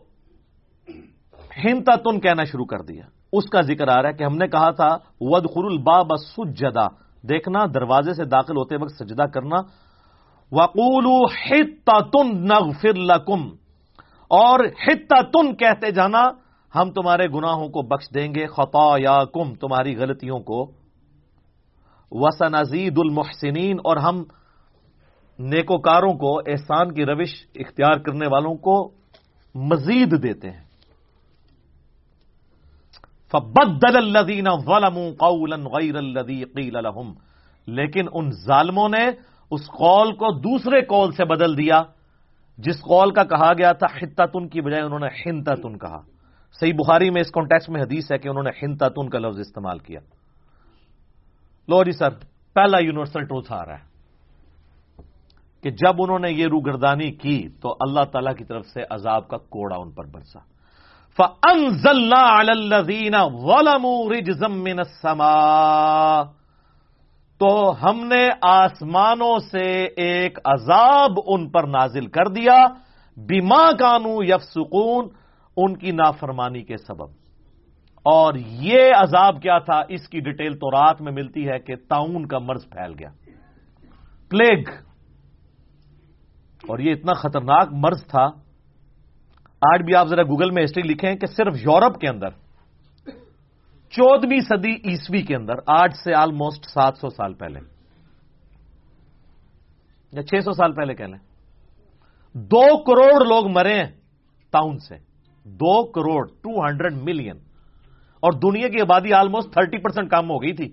[1.63, 4.47] ہنتا تن کہنا شروع کر دیا۔ اس کا ذکر آ رہا ہے کہ ہم نے
[4.47, 6.88] کہا تھا ود خر الباب سجدا۔
[7.30, 9.56] دیکھنا، دروازے سے داخل ہوتے وقت سجدہ کرنا۔
[10.51, 11.34] وقول
[11.86, 13.49] تن نغفر لکم
[14.27, 16.23] اور ہتا تن کہتے جانا
[16.75, 20.71] ہم تمہارے گناہوں کو بخش دیں گے خطا یا کم تمہاری غلطیوں کو۔
[22.12, 24.23] وسن عزید المحسنین اور ہم
[25.39, 28.91] نیکوکاروں کو، احسان کی روش اختیار کرنے والوں کو
[29.55, 30.63] مزید دیتے ہیں۔
[33.31, 37.13] فبدل الذین ظلموا قولا غیر الذی قیل لهم۔
[37.67, 39.10] لیکن ان ظالموں نے
[39.51, 41.84] اس قول کو دوسرے قول سے بدل دیا،
[42.57, 46.01] جس قول کا کہا گیا تھا، حتتن کی بجائے انہوں نے ہنتتن کہا۔
[46.59, 49.79] صحیح بخاری میں اس کانٹیکس میں حدیث ہے کہ انہوں نے ہنتتن کا لفظ استعمال
[49.79, 49.99] کیا۔
[51.67, 52.09] لو جی سر،
[52.53, 53.91] پہلا یونیورسل ٹروتھ آ رہا ہے
[55.63, 59.37] کہ جب انہوں نے یہ روگردانی کی تو اللہ تعالی کی طرف سے عذاب کا
[59.37, 60.39] کوڑا ان پر برسا۔
[67.39, 72.65] تو ہم نے آسمانوں سے ایک عذاب ان پر نازل کر دیا۔
[73.17, 75.20] بیما کانو یف سکون
[75.62, 77.10] ان کی نافرمانی کے سبب۔
[78.04, 82.26] اور یہ عذاب کیا تھا؟ اس کی ڈیٹیل تو رات میں ملتی ہے کہ تعاون
[82.28, 83.10] کا مرض پھیل گیا۔
[84.30, 84.63] پلیگ۔
[86.67, 88.24] اور یہ اتنا خطرناک مرض تھا۔
[89.74, 92.30] آج بھی آپ ذرا گوگل میں ہسٹری لکھیں کہ صرف یورپ کے اندر،
[93.89, 97.60] چودہویں صدی عیسوی کے اندر، آج سے آلموسٹ سات سو سال پہلے۔
[100.12, 101.19] یا چھ سو سال پہلے کہہ لیں۔
[102.34, 103.91] دو کروڑ لوگ مرے ہیں
[104.52, 105.11] ٹاؤن سے۔
[105.45, 107.38] دو کروڑ ٹو ہنڈریڈ ملین
[108.19, 110.69] اور دنیا کی آبادی آلموسٹ تھرٹی پرسینٹ کم ہو گئی تھی۔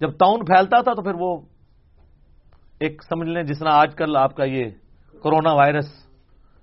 [0.00, 1.36] جب ٹاؤن پھیلتا تھا تو پھر وہ
[2.78, 4.64] ایک سمجھ لیں جس طرح آج کل آپ کا یہ
[5.22, 6.06] کرونا وائرس،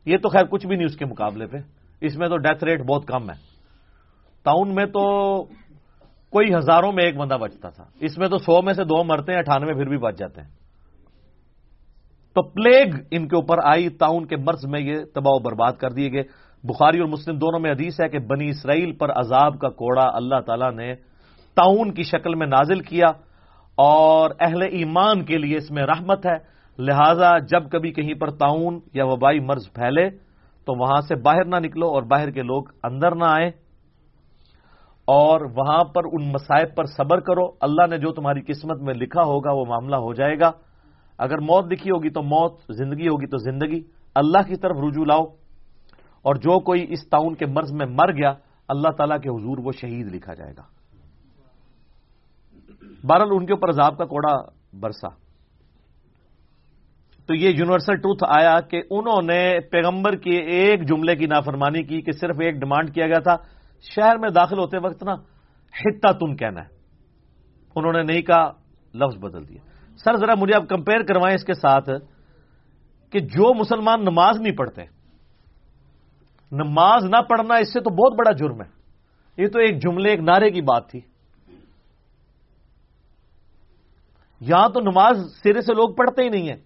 [0.05, 1.57] یہ تو خیر کچھ بھی نہیں اس کے مقابلے پہ۔
[2.01, 3.35] اس میں تو ڈیتھ ریٹ بہت کم ہے۔
[4.43, 5.43] ٹاؤن میں تو
[6.29, 9.31] کوئی ہزاروں میں ایک بندہ بچتا تھا۔ اس میں تو سو میں سے دو مرتے
[9.31, 10.62] ہیں، اٹھانوے پھر بھی بچ جاتے ہیں۔
[12.33, 15.89] تو پلیگ ان کے اوپر آئی ٹاؤن کے مرض میں یہ تباہ و برباد کر
[15.89, 16.23] دیے گئے۔
[16.63, 20.39] بخاری اور مسلم دونوں میں حدیث ہے کہ بنی اسرائیل پر عذاب کا کوڑا اللہ
[20.45, 20.95] تعالی نے
[21.55, 23.07] تعاون کی شکل میں نازل کیا
[23.75, 28.79] اور اہل ایمان کے لیے اس میں رحمت ہے۔ لہذا جب کبھی کہیں پر تعاون
[28.93, 30.09] یا وبائی مرض پھیلے
[30.65, 33.51] تو وہاں سے باہر نہ نکلو اور باہر کے لوگ اندر نہ آئیں۔
[35.05, 39.21] اور وہاں پر ان مسائب پر صبر کرو۔ اللہ نے جو تمہاری قسمت میں لکھا
[39.21, 40.51] ہوگا وہ معاملہ ہو جائے گا۔
[41.17, 43.81] اگر موت لکھی ہوگی تو موت، زندگی ہوگی تو زندگی۔
[44.15, 45.25] اللہ کی طرف رجوع لاؤ۔
[46.21, 48.33] اور جو کوئی اس تعاون کے مرض میں مر گیا،
[48.67, 50.63] اللہ تعالیٰ کے حضور وہ شہید لکھا جائے گا۔
[53.03, 54.35] بہرحال ان کے اوپر عذاب کا کوڑا
[54.79, 55.07] برسا۔
[57.27, 62.01] تو یہ یونیورسل ٹروتھ آیا کہ انہوں نے پیغمبر کے ایک جملے کی نافرمانی کی
[62.01, 63.35] کہ صرف ایک ڈیمانڈ کیا گیا تھا،
[63.95, 65.13] شہر میں داخل ہوتے وقت نا
[65.81, 66.67] ہتا تن کہنا ہے۔
[67.75, 68.51] انہوں نے نہیں کہا،
[68.93, 71.89] لفظ بدل دیا۔ سر ذرا مجھے آپ کمپیئر کروائیں اس کے ساتھ
[73.09, 74.81] کہ جو مسلمان نماز نہیں پڑھتے،
[76.51, 78.83] نماز نہ پڑھنا اس سے تو بہت بڑا جرم ہے۔
[79.37, 81.01] یہ تو ایک جملے، ایک نعرے کی بات تھی۔
[84.39, 86.61] یہاں تو نماز سرے سے لوگ پڑھتے ہی نہیں ہیں۔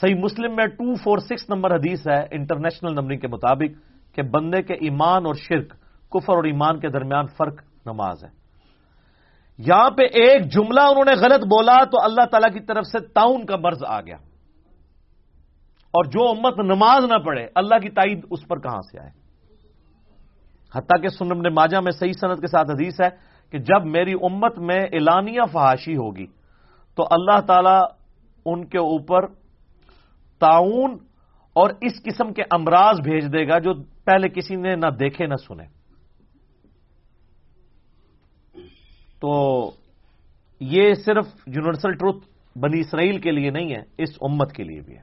[0.00, 4.62] صحیح مسلم میں ٹو فور سکس نمبر حدیث ہے انٹرنیشنل نمبرنگ کے مطابق کہ بندے
[4.62, 5.70] کے ایمان اور شرک،
[6.10, 8.41] کفر اور ایمان کے درمیان فرق نماز ہے۔
[9.66, 13.46] یہاں پہ ایک جملہ انہوں نے غلط بولا تو اللہ تعالی کی طرف سے تعاون
[13.46, 14.16] کا مرض آ گیا۔
[15.94, 19.10] اور جو امت نماز نہ پڑھے، اللہ کی تائید اس پر کہاں سے آئے؟
[20.74, 23.08] حتیٰ کہ سنم نے ماجہ میں صحیح صنعت کے ساتھ حدیث ہے
[23.50, 26.26] کہ جب میری امت میں اعلانیہ فحاشی ہوگی
[26.94, 27.78] تو اللہ تعالی
[28.46, 29.26] ان کے اوپر
[30.40, 30.96] تعاون
[31.52, 35.34] اور اس قسم کے امراض بھیج دے گا جو پہلے کسی نے نہ دیکھے نہ
[35.34, 35.81] سنے۔
[39.22, 39.32] تو
[40.60, 42.24] یہ صرف یونیورسل ٹروتھ
[42.58, 45.02] بنی اسرائیل کے لیے نہیں ہے، اس امت کے لیے بھی ہے۔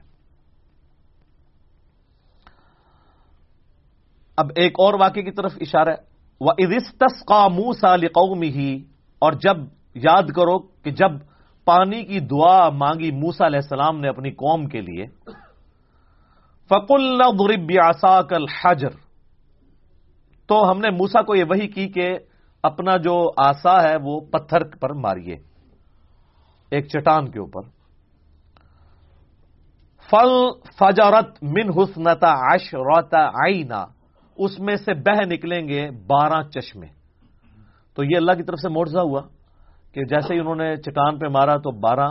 [4.36, 5.94] اب ایک اور واقعے کی طرف اشارہ
[6.40, 8.74] وہ ادستس کا منہ سال قومی ہی
[9.22, 9.56] اور جب
[9.94, 11.18] یاد کرو کہ جب
[11.66, 15.06] پانی کی دعا مانگی موسا علیہ السلام نے اپنی قوم کے لیے
[16.70, 18.96] فکل غرب آسا کل حجر
[20.48, 22.08] تو ہم نے موسا کو یہ وہی کی کہ
[22.62, 25.36] اپنا جو آسا ہے وہ پتھر پر ماریے،
[26.70, 27.60] ایک چٹان کے اوپر۔
[30.10, 33.84] فل فجرت من حسنتا عشرتا آئینہ
[34.36, 36.86] اس میں سے بہ نکلیں گے بارہ چشمے۔
[37.94, 39.20] تو یہ اللہ کی طرف سے موڑزہ ہوا
[39.92, 42.08] کہ جیسے ہی انہوں نے چٹان پہ مارا تو بارہ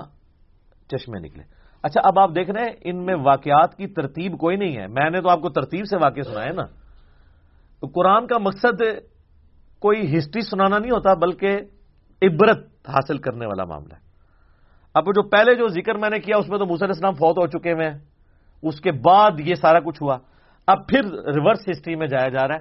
[0.87, 1.43] چشمے نکلے۔
[1.83, 5.09] اچھا اب آپ دیکھ رہے ہیں، ان میں واقعات کی ترتیب کوئی نہیں ہے۔ میں
[5.09, 6.63] نے تو آپ کو ترتیب سے واقع سنا ہے نا۔
[7.79, 8.81] تو قرآن کا مقصد
[9.79, 11.59] کوئی ہسٹری سنانا نہیں ہوتا، بلکہ
[12.21, 13.99] عبرت حاصل کرنے والا معاملہ ہے۔
[14.93, 17.47] اب جو پہلے جو ذکر میں نے کیا، اس میں تو علیہ اسلام فوت ہو
[17.47, 17.97] چکے ہوئے ہیں۔
[18.63, 20.17] اس کے بعد یہ سارا کچھ ہوا۔
[20.67, 22.59] اب پھر ریورس ہسٹری میں جایا جا رہا ہے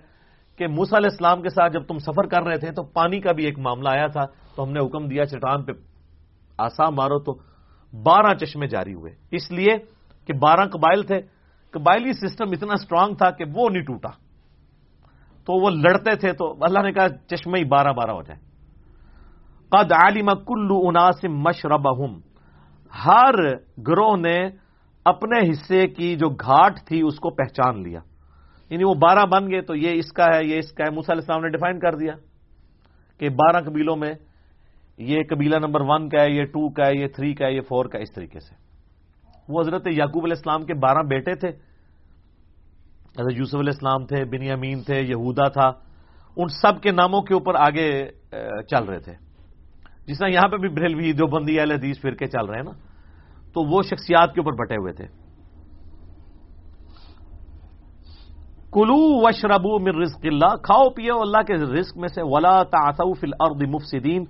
[0.56, 3.32] کہ موسا علیہ السلام کے ساتھ جب تم سفر کر رہے تھے، تو پانی کا
[3.32, 5.72] بھی ایک معاملہ آیا تھا۔ تو ہم نے حکم دیا چٹان پہ
[6.58, 7.38] آسا مارو۔ تو
[8.02, 9.76] بارہ چشمے جاری ہوئے۔ اس لیے
[10.26, 11.20] کہ بارہ قبائل تھے۔
[11.70, 14.27] قبائلی سسٹم اتنا اسٹرانگ تھا کہ وہ نہیں ٹوٹا۔
[15.48, 18.40] تو وہ لڑتے تھے تو اللہ نے کہا چشمے ہی بارہ بارہ ہو جائے۔
[19.68, 22.04] قد عالم کلو اناسم مشرب
[23.06, 23.34] ہر
[23.88, 24.48] گروہ نے
[25.04, 28.00] اپنے حصے کی جو گھاٹ تھی اس کو پہچان لیا۔
[28.70, 31.10] یعنی وہ بارہ بن گئے تو یہ اس کا ہے، یہ اس کا ہے۔ علیہ
[31.10, 32.12] السلام نے ڈیفائن کر دیا
[33.18, 34.12] کہ بارہ قبیلوں میں
[34.98, 37.60] یہ قبیلہ نمبر ون کا ہے، یہ ٹو کا ہے، یہ تھری کا ہے، یہ
[37.60, 38.54] فور کا اس طریقے سے۔
[39.48, 41.67] وہ حضرت یعقوب علیہ السلام کے بارہ بیٹے تھے۔
[43.18, 45.68] حضرت یوسف علیہ السلام تھے، بنیامین تھے، یہودا تھا،
[46.36, 47.88] ان سب کے ناموں کے اوپر آگے
[48.70, 49.14] چل رہے تھے۔
[50.06, 52.64] جس طرح یہاں پہ بھی بریلوی جو بندی اہل حدیث پھر کے چل رہے ہیں
[52.64, 52.70] نا،
[53.52, 55.06] تو وہ شخصیات کے اوپر بٹے ہوئے تھے۔
[58.72, 62.62] کلو وشربو من رزق اللہ، کھاؤ، پیو، اللہ کے رزق میں سے، ولا
[63.20, 64.24] فی الارض مفسدین،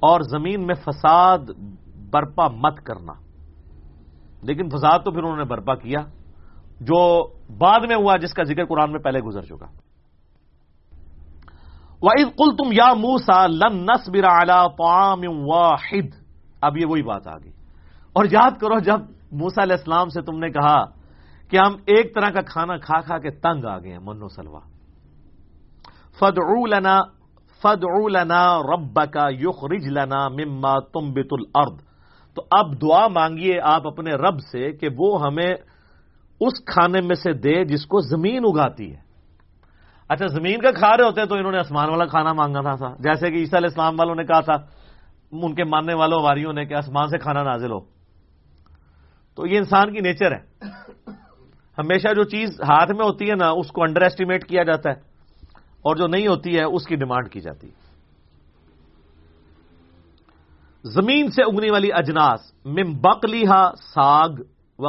[0.00, 1.38] اور زمین میں فساد،
[2.10, 3.12] برپا مت کرنا۔
[4.42, 6.00] لیکن فساد تو پھر انہوں نے برپا کیا۔
[6.80, 9.66] جو بعد میں ہوا جس کا ذکر قرآن میں پہلے گزر چکا۔
[12.02, 16.08] وَإِذْ قُلْتُمْ يَا مُوسَى لَن نَصْبِرَ عَلَى طَعَامٍ وَاحِدٍ۔
[16.60, 17.52] اب یہ وہی بات آ گئی۔
[18.12, 19.00] اور یاد کرو جب
[19.32, 20.84] موسا علیہ السلام سے تم نے کہا
[21.50, 24.60] کہ ہم ایک طرح کا کھانا کھا کھا کے تنگ آ گئے ہیں، منو سلوا
[26.18, 26.38] فد
[26.72, 27.00] لنا
[27.62, 31.78] فد لنا رب کا یخ رج لنا مما تم بت الرد
[32.34, 35.54] تو اب دعا مانگیے آپ اپنے رب سے کہ وہ ہمیں
[36.40, 39.04] اس کھانے میں سے دے جس کو زمین اگاتی ہے۔
[40.08, 43.30] اچھا زمین کا کھا رہے ہوتے تو انہوں نے آسمان والا کھانا مانگا تھا جیسے
[43.30, 44.54] کہ عیسیٰ علیہ السلام والوں نے کہا تھا،
[45.32, 47.80] ان کے ماننے والوں، واریوں نے کہ آسمان سے کھانا نازل ہو۔
[49.34, 50.66] تو یہ انسان کی نیچر ہے۔
[51.78, 54.94] ہمیشہ جو چیز ہاتھ میں ہوتی ہے نا، اس کو انڈر ایسٹیمیٹ کیا جاتا ہے۔
[55.56, 57.84] اور جو نہیں ہوتی ہے، اس کی ڈیمانڈ کی جاتی ہے۔
[60.84, 64.28] زمین سے اگنے والی اجناس مم بکلیحا ساگ
[64.78, 64.86] و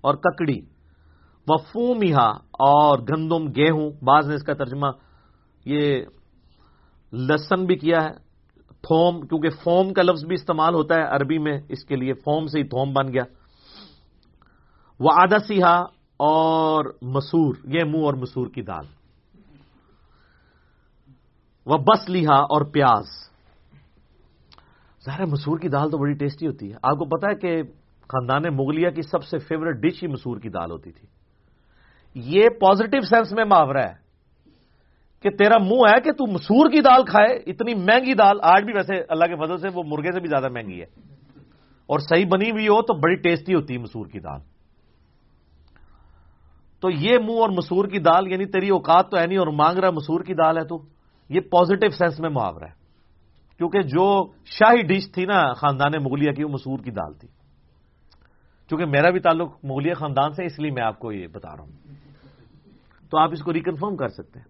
[0.00, 0.60] اور ککڑی
[1.48, 1.54] و
[2.50, 4.86] اور گندم گیہوں، بعض نے اس کا ترجمہ
[5.64, 6.04] یہ
[7.12, 8.10] لسن بھی کیا ہے،
[8.82, 12.46] تھوم، کیونکہ فوم کا لفظ بھی استعمال ہوتا ہے عربی میں، اس کے لیے فوم
[12.46, 13.22] سے ہی تھوم بن گیا۔
[15.00, 15.82] وہ آدھا سیاہ
[16.16, 18.84] اور مسور، یہ منہ اور مسور کی دال۔
[21.66, 23.29] وہ بس لیہا اور پیاز۔
[25.04, 27.62] ظاہر مسور کی دال تو بڑی ٹیسٹی ہوتی ہے۔ آپ کو پتا ہے کہ
[28.00, 31.08] خاندان مغلیہ کی سب سے فیوریٹ ڈش ہی مسور کی دال ہوتی تھی۔
[32.14, 33.92] یہ پازیٹو سینس میں محاورہ ہے
[35.22, 38.72] کہ تیرا منہ ہے کہ تو مسور کی دال کھائے، اتنی مہنگی دال۔ آج بھی
[38.74, 40.86] ویسے اللہ کے فضل سے وہ مرغے سے بھی زیادہ مہنگی ہے۔
[41.86, 44.40] اور صحیح بنی ہوئی ہو تو بڑی ٹیسٹی ہوتی ہے مسور کی دال۔
[46.80, 49.78] تو یہ منہ اور مسور کی دال یعنی تیری اوقات تو ہے نہیں اور مانگ
[49.78, 50.78] رہا مسور کی دال ہے تو
[51.28, 52.79] یہ پازیٹو سینس میں محاورہ ہے۔
[53.60, 57.28] کیونکہ جو شاہی ڈش تھی نا خاندان مغلیہ کی، وہ مسور کی دال تھی۔
[58.68, 61.64] کیونکہ میرا بھی تعلق مغلیہ خاندان سے، اس لیے میں آپ کو یہ بتا رہا
[61.64, 61.94] ہوں۔
[63.10, 64.46] تو آپ اس کو ریکنفرم کر سکتے ہیں۔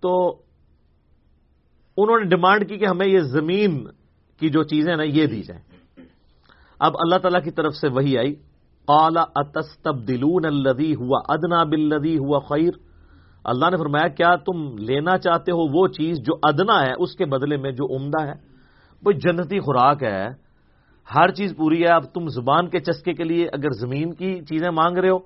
[0.00, 0.28] تو
[1.96, 3.86] انہوں نے ڈیمانڈ کی کہ ہمیں یہ زمین
[4.36, 5.62] کی جو چیزیں نا، یہ دی جائیں۔
[6.78, 8.34] اب اللہ تعالی کی طرف سے وہی آئی۔
[8.84, 12.85] قال اتستبدلون الذي ہوا ادنا بالذي ہوا خیر
[13.46, 17.24] اللہ نے فرمایا، کیا تم لینا چاہتے ہو وہ چیز جو ادنا ہے، اس کے
[17.24, 18.32] بدلے میں جو عمدہ ہے؟
[19.04, 20.28] وہ جنتی خوراک ہے۔
[21.14, 24.70] ہر چیز پوری ہے۔ اب تم زبان کے چسکے کے لیے اگر زمین کی چیزیں
[24.70, 25.18] مانگ رہے ہو،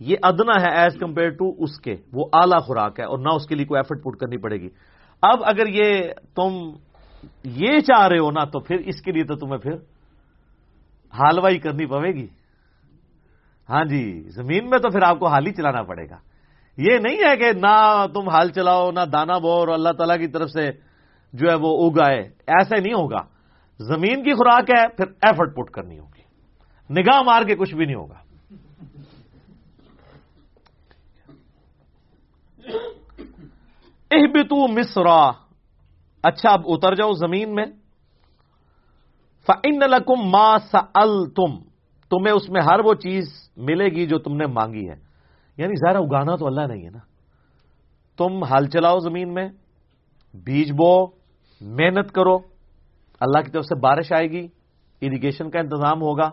[0.00, 3.46] یہ ادنا ہے ایز کمپیئر ٹو اس کے۔ وہ اعلی خوراک ہے اور نہ اس
[3.46, 4.68] کے لیے کوئی ایفرٹ پٹ کرنی پڑے گی۔
[5.22, 6.02] اب اگر یہ
[6.34, 6.70] تم
[7.44, 9.72] یہ چاہ رہے ہو نا، تو پھر اس کے لیے تو تمہیں پھر
[11.12, 12.26] حالوائی کرنی پڑے گی۔
[13.68, 16.16] ہاں جی زمین میں تو پھر آپ کو حال ہی چلانا پڑے گا۔
[16.76, 20.26] یہ نہیں ہے کہ نہ تم حال چلاؤ، نہ دانا بو اور اللہ تعالیٰ کی
[20.26, 20.70] طرف سے
[21.32, 23.22] جو ہے وہ اگائے۔ ایسے نہیں ہوگا۔
[23.78, 26.22] زمین کی خوراک ہے، پھر ایفرٹ پٹ کرنی ہوگی۔
[27.00, 28.18] نگاہ مار کے کچھ بھی نہیں ہوگا۔
[34.10, 35.30] اہبتو مصرا۔
[36.22, 37.66] اچھا اب اتر جاؤ زمین میں۔
[39.46, 41.58] فن لکم ما سألتم۔
[42.10, 45.05] تمہیں اس میں ہر وہ چیز ملے گی جو تم نے مانگی ہے۔
[45.56, 46.98] یعنی ظاہر اگانا تو اللہ نہیں ہے نا۔
[48.16, 49.48] تم ہل چلاؤ زمین میں،
[50.34, 51.06] بیج بو،
[51.60, 52.36] محنت کرو۔
[53.20, 54.48] اللہ کی طرف سے بارش آئے گی
[55.00, 56.26] اریگیشن کا انتظام ہوگا۔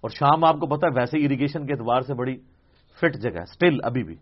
[0.00, 2.36] اور شام آپ کو پتا ہے، ویسے اریگیشن کے اعتبار سے بڑی
[3.00, 4.16] فٹ جگہ ہے۔ اسٹل ابھی بھی۔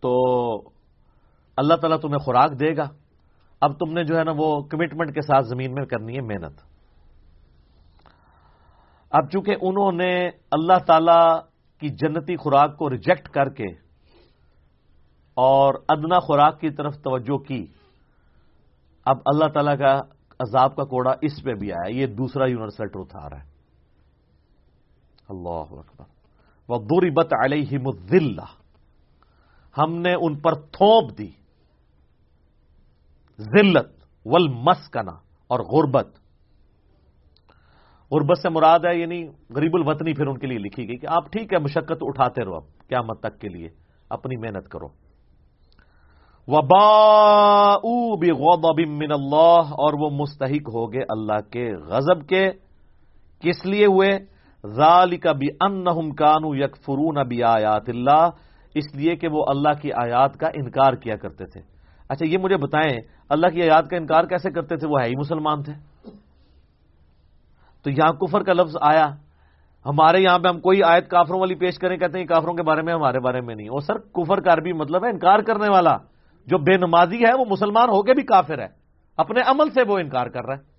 [0.00, 0.56] تو
[1.56, 2.88] اللہ تعالیٰ تمہیں خوراک دے گا۔
[3.60, 6.60] اب تم نے جو ہے نا وہ کمٹمنٹ کے ساتھ زمین میں کرنی ہے محنت۔
[9.10, 11.47] اب چونکہ انہوں نے اللہ تعالی
[11.78, 13.66] کی جنتی خوراک کو ریجیکٹ کر کے
[15.34, 17.66] اور ادنا خوراک کی طرف توجہ کی۔
[19.04, 20.00] اب اللہ تعالی کا
[20.40, 23.48] عذاب کا کوڑا اس پہ بھی آیا، یہ دوسرا یونیورسل ٹروتھ آ رہا ہے۔
[25.28, 26.04] اللہ اکبر۔
[26.68, 27.78] وہ دوری بت علیہ
[29.78, 31.30] ہم نے ان پر تھوپ دی۔
[33.38, 33.88] ذلت
[34.24, 35.12] ول مسکنا
[35.46, 36.08] اور غربت۔
[38.12, 39.24] غربت سے مراد ہے یعنی
[39.56, 42.54] غریب الوطنی پھر ان کے لیے لکھی گئی کہ آپ ٹھیک ہے، مشقت اٹھاتے رہو،
[42.54, 43.68] اب کیا مت تک کے لیے
[44.10, 44.88] اپنی محنت کرو۔
[46.48, 47.76] وبا
[48.78, 52.50] من اللہ، اور وہ مستحق ہو گئے اللہ کے غضب کے۔
[53.40, 54.18] کس لیے ہوئے؟
[54.66, 58.28] ذال کا بھی ان کانو یک فرون ابی آیات اللہ،
[58.74, 61.60] اس لیے کہ وہ اللہ کی آیات کا انکار کیا کرتے تھے۔
[62.08, 62.96] اچھا یہ مجھے بتائیں،
[63.28, 65.72] اللہ کی آیات کا انکار کیسے کرتے تھے؟ وہ ہے ہی مسلمان تھے۔
[67.82, 69.06] تو یہاں کفر کا لفظ آیا۔
[69.86, 72.82] ہمارے یہاں پہ ہم کوئی آیت کافروں والی پیش کریں، کہتے ہیں کافروں کے بارے
[72.82, 75.96] میں، ہمارے بارے میں نہیں۔ اور سر، کفر کا عربی مطلب ہے انکار کرنے والا۔
[76.46, 78.66] جو بے نمازی ہے، وہ مسلمان ہو کے بھی کافر ہے۔
[79.16, 80.78] اپنے عمل سے وہ انکار کر رہا ہے۔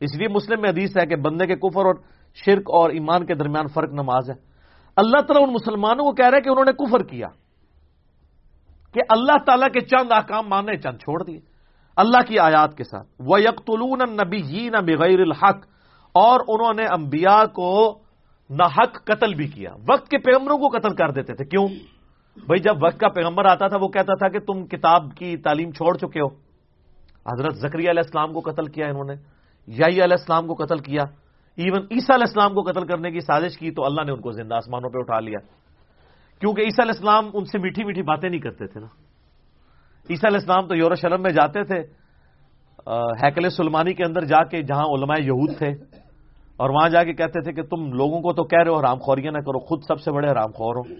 [0.00, 1.94] اس لیے مسلم میں حدیث ہے کہ بندے کے کفر اور
[2.34, 4.34] شرک اور ایمان کے درمیان فرق نماز ہے۔
[4.96, 7.28] اللہ تعالیٰ ان مسلمانوں کو کہہ رہے کہ انہوں نے کفر کیا۔
[8.92, 11.40] کہ اللہ تعالیٰ کے چند احکام مانے چند چھوڑ دیے۔
[11.96, 15.75] اللہ کی آیات کے ساتھ وہ یکتلون نبی بغیر الحق۔
[16.16, 17.98] اور انہوں نے انبیاء کو
[18.50, 21.68] نہ حق قتل بھی کیا۔ وقت کے پیغمبروں کو قتل کر دیتے تھے۔ کیوں؟
[22.36, 25.70] بھائی، جب وقت کا پیغمبر آتا تھا، وہ کہتا تھا کہ تم کتاب کی تعلیم
[25.70, 26.26] چھوڑ چکے ہو۔
[27.32, 29.12] حضرت زکری علیہ السلام کو قتل کیا انہوں نے
[29.66, 31.02] یائی علیہ السلام کو قتل کیا۔
[31.56, 34.30] ایون عیسیٰ علیہ السلام کو قتل کرنے کی سازش کی تو اللہ نے ان کو
[34.30, 35.38] زندہ آسمانوں پہ اٹھا لیا۔
[36.40, 38.86] کیونکہ عیسیٰ علیہ السلام ان سے میٹھی میٹھی باتیں نہیں کرتے تھے نا۔
[40.10, 41.78] عیسیٰ علیہ السلام تو یورشلم میں جاتے تھے
[43.22, 45.70] ہیکل سلمانی کے اندر جا کے، جہاں علماء یہود تھے۔
[46.56, 48.98] اور وہاں جا کے کہتے تھے کہ تم لوگوں کو تو کہہ رہے ہو حرام
[48.98, 50.94] خوریاں نہ کرو، خود سب سے بڑے حرام خور ہو۔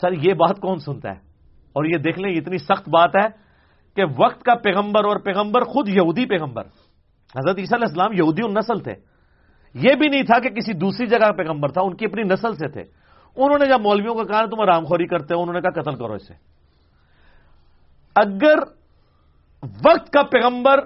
[0.00, 1.18] سر، یہ بات کون سنتا ہے؟
[1.72, 3.26] اور یہ دیکھ لیں اتنی سخت بات ہے
[3.96, 6.62] کہ وقت کا پیغمبر اور پیغمبر خود یہودی پیغمبر۔
[7.38, 8.94] حضرت عیسیٰ علیہ السلام یہودی نسل تھے۔
[9.74, 12.68] یہ بھی نہیں تھا کہ کسی دوسری جگہ پیغمبر تھا، ان کی اپنی نسل سے
[12.68, 12.80] تھے۔
[13.36, 15.94] انہوں نے جب مولویوں کا کہا، تم رام خوری کرتے ہو، انہوں نے کہا، قتل
[15.94, 16.32] کرو اسے۔
[18.16, 18.58] اگر
[19.64, 20.80] وقت کا پیغمبر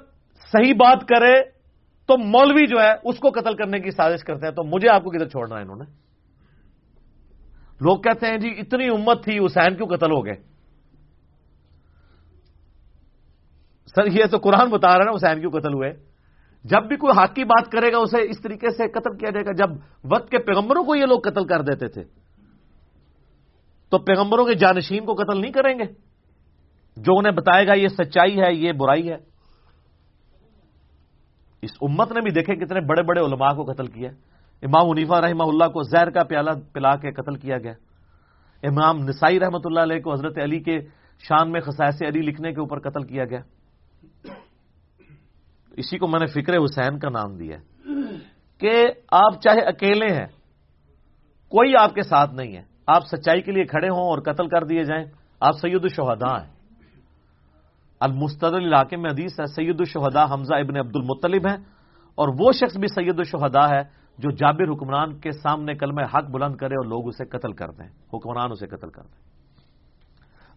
[0.52, 1.59] صحیح بات کرے
[2.10, 5.04] تو مولوی جو ہے اس کو قتل کرنے کی سازش کرتے ہیں تو مجھے آپ
[5.04, 5.84] کو کدھر چھوڑنا ہے انہوں نے؟
[7.80, 10.34] لوگ کہتے ہیں جی اتنی امت تھی، حسین کیوں قتل ہو گئے؟
[13.94, 15.92] سر، یہ تو قرآن بتا رہا ہے نا حسین کیوں قتل ہوئے؟
[16.64, 19.44] جب بھی کوئی حق کی بات کرے گا، اسے اس طریقے سے قتل کیا جائے
[19.46, 19.70] گا۔ جب
[20.04, 22.02] وقت کے پیغمبروں کو یہ لوگ قتل کر دیتے تھے،
[23.90, 25.84] تو پیغمبروں کے جانشین کو قتل نہیں کریں گے؟
[26.96, 29.29] جو انہیں بتائے گا یہ سچائی ہے، یہ برائی ہے۔
[31.62, 34.10] اس امت نے بھی دیکھے کتنے بڑے بڑے علماء کو قتل کیا
[34.62, 37.72] امام منیفا رحمہ اللہ کو زہر کا پیالہ پلا کے قتل کیا گیا۔
[38.62, 40.78] امام نسائی رحمۃ اللہ علیہ کو حضرت علی کے
[41.28, 43.40] شان میں خسائے علی لکھنے کے اوپر قتل کیا گیا۔
[45.70, 47.56] اسی کو میں نے فکر حسین کا نام دیا
[48.60, 50.26] کہ آپ چاہے اکیلے ہیں،
[51.52, 54.64] کوئی آپ کے ساتھ نہیں ہے۔ آپ سچائی کے لیے کھڑے ہوں اور قتل کر
[54.64, 55.04] دیے جائیں۔
[55.40, 56.59] آپ سید الشہداء ہیں۔
[58.00, 61.56] المستد علاقے میں حدیث ہے، سید الشہداء حمزہ ابن عبد المطلب ہیں۔
[62.14, 63.82] اور وہ شخص بھی سید الشہداء ہے
[64.18, 67.88] جو جابر حکمران کے سامنے کلمہ حق بلند کرے اور لوگ اسے قتل کر دیں،
[68.14, 69.30] حکمران اسے قتل کر دیں۔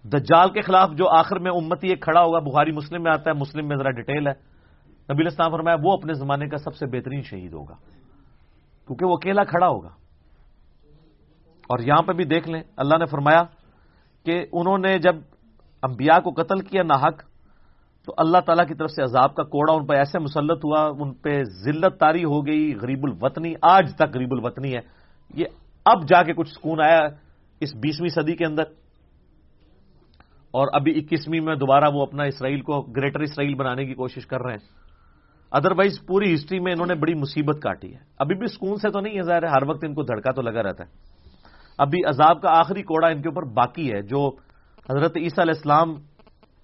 [0.10, 3.36] دجال کے خلاف جو آخر میں امتی ایک کھڑا ہوگا، بخاری مسلم میں آتا ہے،
[3.36, 4.34] مسلم میں ذرا ڈیٹیل ہے۔
[5.14, 7.76] نبی اسلام فرمایا، وہ اپنے زمانے کا سب سے بہترین شہید ہوگا،
[8.88, 9.90] کیونکہ وہ اکیلا کھڑا ہوگا۔
[11.64, 13.44] اور یہاں پہ بھی دیکھ لیں، اللہ نے فرمایا
[14.26, 15.16] کہ انہوں نے جب
[15.84, 17.33] انبیاء کو قتل کیا نہ حق
[18.06, 21.14] تو اللہ تعالیٰ کی طرف سے عذاب کا کوڑا ان پہ ایسے مسلط ہوا، ان
[21.14, 24.80] پہ ذلت تاری ہو گئی، غریب الوطنی، آج تک غریب الوطنی ہے۔
[25.34, 25.46] یہ
[25.86, 27.00] اب جا کے کچھ سکون آیا
[27.60, 28.64] اس بیسویں صدی کے اندر۔
[30.52, 34.42] اور ابھی اکیسویں میں دوبارہ وہ اپنا اسرائیل کو گریٹر اسرائیل بنانے کی کوشش کر
[34.42, 34.68] رہے ہیں۔
[35.52, 39.00] ادروائز پوری ہسٹری میں انہوں نے بڑی مصیبت کاٹی ہے۔ ابھی بھی سکون سے تو
[39.00, 40.90] نہیں ہے، ظاہر ہے ہر وقت ان کو دھڑکا تو لگا رہتا ہے۔
[41.78, 44.28] ابھی عذاب کا آخری کوڑا ان کے اوپر باقی ہے، جو
[44.90, 45.96] حضرت عیسیٰ علیہ السلام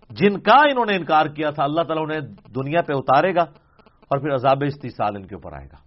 [0.10, 2.20] جن کا انہوں نے انکار کیا تھا، اللہ تعالیٰ انہیں
[2.56, 3.42] دنیا پہ اتارے گا
[4.10, 5.78] اور پھر عذاب استیصال ان کے اوپر آئے گا۔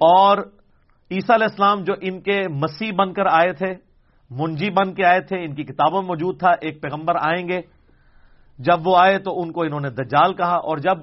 [0.00, 0.38] اور
[1.10, 3.74] عیسیٰ علیہ السلام جو ان کے مسیح بن کر آئے تھے،
[4.30, 7.60] منجی بن کے آئے تھے، ان کی کتابوں میں موجود تھا، ایک پیغمبر آئیں گے۔
[8.58, 10.98] جب وہ آئے تو ان کو انہوں نے دجال کہا، اور جب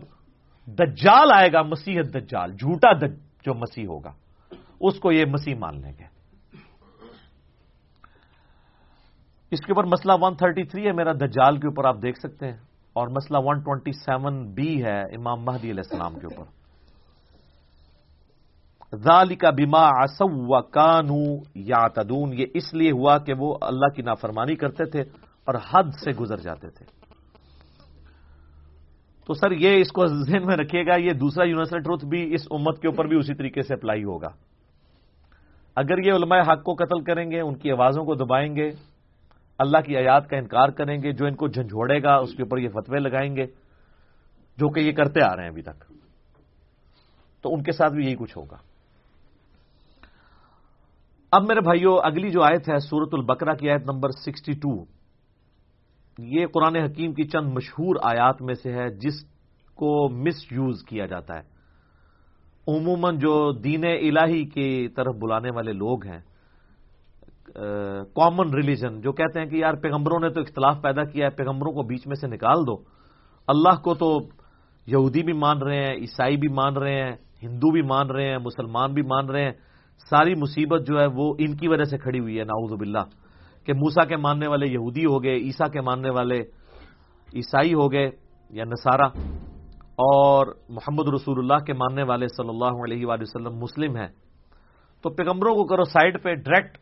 [0.67, 2.91] دجال آئے گا، مسیح دجال، جھوٹا
[3.45, 4.11] جو مسیح ہوگا،
[4.80, 6.18] اس کو یہ مسیح مان لیں گے۔
[9.52, 12.58] اس کے اوپر مسئلہ 133 ہے، میرا دجال کے اوپر آپ دیکھ سکتے ہیں۔
[12.93, 16.60] اور مسئلہ 127 بی ہے امام مہدی علیہ السلام کے اوپر۔
[18.95, 19.89] ذالی کا بیما
[20.20, 25.02] و کانو یا تدون یہ اس لیے ہوا کہ وہ اللہ کی نافرمانی کرتے تھے
[25.45, 26.86] اور حد سے گزر جاتے تھے۔
[29.28, 32.41] تو سر، یہ اس کو ذہن میں رکھیے گا، یہ دوسرا یونیورسل ٹروتھ بھی اس
[32.52, 34.30] امت کے اوپر بھی اسی طریقے سے اپلائی ہوگا۔
[35.76, 38.72] اگر یہ علماء حق کو قتل کریں گے، ان کی آوازوں کو دبائیں گے
[39.60, 42.57] اللہ کی آیات کا انکار کریں گے، جو ان کو جھنجھوڑے گا، اس کے اوپر
[42.57, 43.45] یہ فتوے لگائیں گے،
[44.57, 45.84] جو کہ یہ کرتے آ رہے ہیں ابھی تک۔
[47.41, 48.57] تو ان کے ساتھ بھی یہی کچھ ہوگا۔
[51.32, 54.84] اب میرے بھائیوں اگلی جو آیت ہے سورت البکرا کی آیت نمبر سکسٹی ٹو۔
[56.18, 59.26] یہ قرآن حکیم کی چند مشہور آیات میں سے ہے، جس
[59.76, 61.60] کو مس یوز کیا جاتا ہے۔
[62.68, 66.20] عموماً جو دین الہی کی طرف بلانے والے لوگ ہیں
[68.16, 71.72] کامن ریلیجن جو کہتے ہیں کہ یار پیغمبروں نے تو اختلاف پیدا کیا ہے، پیغمبروں
[71.72, 72.78] کو بیچ میں سے نکال دو۔
[73.47, 74.20] اللہ کو تو
[74.88, 77.12] یہودی بھی مان رہے ہیں، عیسائی بھی مان رہے ہیں،
[77.43, 79.52] ہندو بھی مان رہے ہیں، مسلمان بھی مان رہے ہیں۔
[80.10, 83.04] ساری مصیبت جو ہے وہ ان کی وجہ سے کھڑی ہوئی ہے ناؤز باللہ۔
[83.66, 86.39] کہ موسا کے ماننے والے یہودی ہو گئے عیسا کے ماننے والے
[87.36, 88.10] عیسائی ہو گئے
[88.50, 89.08] یا نصارہ۔
[89.86, 94.08] اور محمد رسول اللہ کے ماننے والے صلی اللہ علیہ وآلہ وسلم مسلم ہیں۔
[95.02, 96.78] تو پیغمبروں کو کرو سائڈ پہ ڈائریکٹ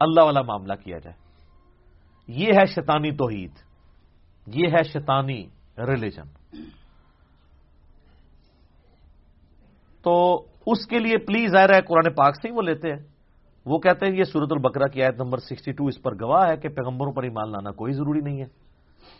[0.00, 1.16] اللہ والا معاملہ کیا جائے۔
[2.28, 3.50] یہ ہے شیطانی توحید۔
[4.46, 5.46] یہ ہے شیطانی
[5.78, 6.28] ریلیجن
[10.02, 12.98] تو اس کے لیے پلیز ظاہر ہے قرآن پاک سے ہی وہ لیتے ہیں۔
[13.66, 16.56] وہ کہتے ہیں یہ سورت البکرا کی آیت نمبر سکسٹی ٹو اس پر گواہ ہے
[16.56, 18.46] کہ پیغمبروں پر ایمان لانا کوئی ضروری نہیں ہے۔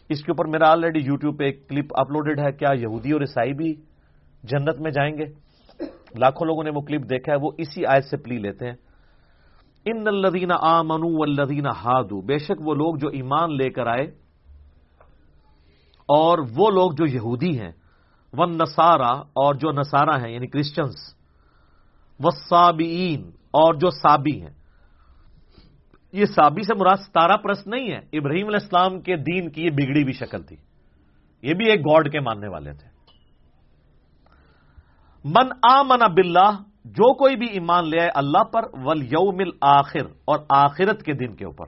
[0.08, 3.52] اس کے اوپر میرا آلریڈی یوٹیوب پہ ایک کلپ اپلوڈڈ ہے، کیا یہودی اور عیسائی
[3.52, 3.74] بھی
[4.42, 5.24] جنت میں جائیں گے؟
[6.18, 8.74] لاکھوں لوگوں نے وہ کلپ دیکھا ہے، وہ اسی آیت سے پلی لیتے ہیں۔
[9.86, 14.06] ان الدین آ منو الدین ہادو بے شک وہ لوگ جو ایمان لے کر آئے
[16.08, 17.72] اور وہ لوگ جو یہودی ہیں
[18.32, 19.12] ون نسارا
[19.42, 21.14] اور جو نسارا ہیں یعنی کرسچنس
[22.20, 24.54] وسابین اور جو سابی ہیں۔
[26.12, 29.70] یہ سابی سے مراد ستارہ پرست نہیں ہے ابراہیم علیہ السلام کے دین کی یہ
[29.70, 30.56] بگڑی بھی شکل تھی۔
[31.42, 32.88] یہ بھی ایک گاڈ کے ماننے والے تھے۔
[35.24, 36.02] من آ من
[36.86, 41.36] جو کوئی بھی ایمان لے آئے اللہ پر ول یوم آخر اور آخرت کے دن
[41.36, 41.64] کے اوپر۔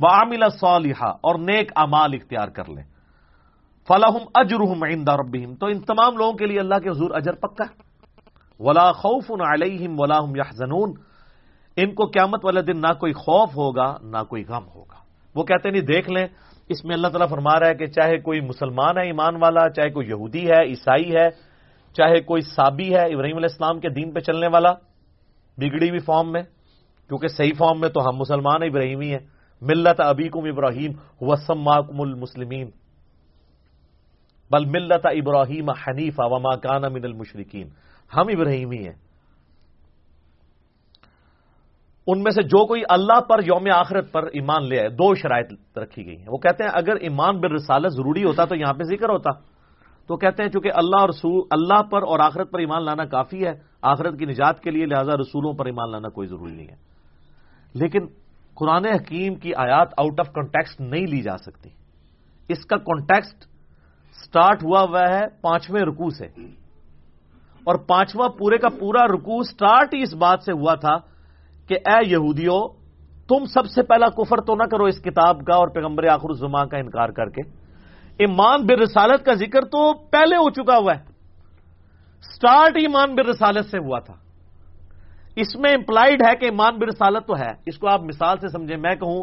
[0.00, 2.82] وہ عامل صالحہ اور نیک امال اختیار کر لے۔
[3.88, 7.64] فلاحم اجرحم عند ربہم تو ان تمام لوگوں کے لیے اللہ کے حضور اجر پکا
[7.64, 7.92] ہے۔
[8.58, 10.94] ولا خوف علیہم ولا هم يحزنون۔
[11.76, 14.96] ان کو قیامت والے دن نہ کوئی خوف ہوگا، نہ کوئی غم ہوگا۔
[15.34, 16.26] وہ کہتے نہیں، دیکھ لیں،
[16.68, 19.90] اس میں اللہ تعالیٰ فرما رہا ہے کہ چاہے کوئی مسلمان ہے ایمان والا، چاہے
[19.90, 21.51] کوئی یہودی ہے، عیسائی ہے
[21.96, 24.72] چاہے کوئی سابی ہے ابراہیم علیہ السلام کے دین پہ چلنے والا،
[25.58, 26.42] بگڑی ہوئی فارم میں،
[27.08, 29.26] کیونکہ صحیح فارم میں تو ہم مسلمان ابراہیمی ہیں۔
[29.60, 32.70] ملت ابیکم ابراہیم وسم المسلمین۔
[34.50, 37.68] بل ملت ابراہیم حنیفہ وما کان من المشرقین
[38.16, 38.94] ہم ابراہیمی ہیں۔
[42.06, 45.78] ان میں سے جو کوئی اللہ پر یوم آخرت پر ایمان لے آئے، دو شرائط
[45.78, 47.56] رکھی گئی ہیں۔ وہ کہتے ہیں، اگر ایمان بر
[47.88, 49.51] ضروری ہوتا تو یہاں پہ ذکر ہوتا۔
[50.06, 53.46] تو کہتے ہیں چونکہ اللہ اور رسول اللہ پر اور آخرت پر ایمان لانا کافی
[53.46, 56.92] ہے، آخرت کی نجات کے لیے لہذا رسولوں پر ایمان لانا کوئی ضروری نہیں ہے۔
[57.74, 58.06] لیکن
[58.54, 61.68] قرآن حکیم کی آیات آؤٹ آف کانٹیکسٹ نہیں لی جا سکتی۔
[62.48, 63.44] اس کا کانٹیکسٹ
[64.24, 66.26] سٹارٹ ہوا ہوا ہے پانچویں رکو سے۔
[67.64, 70.96] اور پانچواں پورے کا پورا رکو سٹارٹ ہی اس بات سے ہوا تھا
[71.68, 72.68] کہ اے یہودیوں،
[73.28, 76.64] تم سب سے پہلا کفر تو نہ کرو اس کتاب کا اور پیغمبر آخر الزما
[76.64, 77.61] کا انکار کر کے۔
[78.18, 81.02] ایمان بر رسالت کا ذکر تو پہلے ہو چکا ہوا ہے۔
[82.36, 84.14] سٹارٹ ایمان بر رسالت سے ہوا تھا۔
[85.36, 88.48] اس میں امپلائڈ ہے کہ ایمان بر رسالت تو ہے۔ اس کو آپ مثال سے
[88.48, 89.22] سمجھیں۔ میں کہوں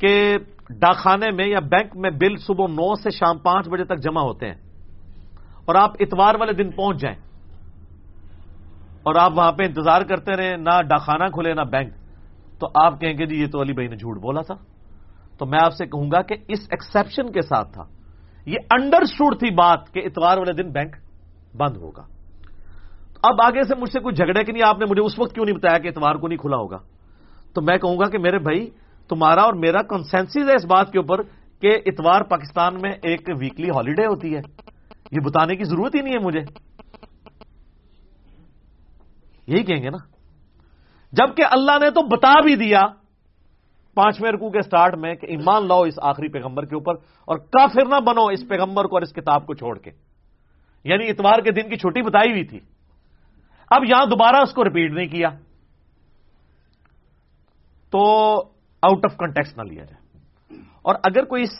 [0.00, 0.38] کہ
[0.70, 4.46] ڈاکخانے میں یا بینک میں بل صبح نو سے شام پانچ بجے تک جمع ہوتے
[4.46, 4.54] ہیں۔
[5.64, 7.18] اور آپ اتوار والے دن پہنچ جائیں۔
[9.02, 11.92] اور آپ وہاں پہ انتظار کرتے رہے نہ ڈاکخانہ کھلے، نہ بینک۔
[12.60, 14.54] تو آپ کہیں گے جی یہ تو علی بھائی نے جھوٹ بولا تھا۔
[15.42, 17.82] تو میں آپ سے کہوں گا کہ اس ایکسپشن کے ساتھ تھا۔
[18.46, 20.96] یہ انڈرسٹوڈ تھی بات کہ اتوار والے دن بینک
[21.56, 22.02] بند ہوگا۔
[23.22, 25.44] اب آگے سے مجھ سے کچھ جھگڑے کہ نہیں، آپ نے مجھے اس وقت کیوں
[25.44, 26.76] نہیں بتایا کہ اتوار کو نہیں کھلا ہوگا؟
[27.54, 28.70] تو میں کہوں گا کہ میرے بھائی،
[29.08, 31.22] تمہارا اور میرا کنسینس ہے اس بات کے اوپر
[31.60, 34.40] کہ اتوار پاکستان میں ایک ویکلی ہالیڈے ہوتی ہے۔
[35.12, 36.40] یہ بتانے کی ضرورت ہی نہیں ہے مجھے۔
[39.46, 39.98] یہی کہیں گے نا۔
[41.12, 42.80] جبکہ اللہ نے تو بتا بھی دیا
[43.94, 47.86] پانچویں رکو کے سٹارٹ میں کہ ایمان لاؤ اس آخری پیغمبر کے اوپر اور کافر
[47.86, 49.90] نہ بنو اس پیغمبر کو اور اس کتاب کو چھوڑ کے۔
[50.84, 52.60] یعنی اتوار کے دن کی چھٹی بتائی ہوئی تھی۔
[53.70, 55.28] اب یہاں دوبارہ اس کو ریپیٹ نہیں کیا۔
[57.90, 58.34] تو
[58.82, 60.02] آؤٹ آف کنٹیکس نہ لیا جائے۔
[60.82, 61.50] اور اگر کوئی اس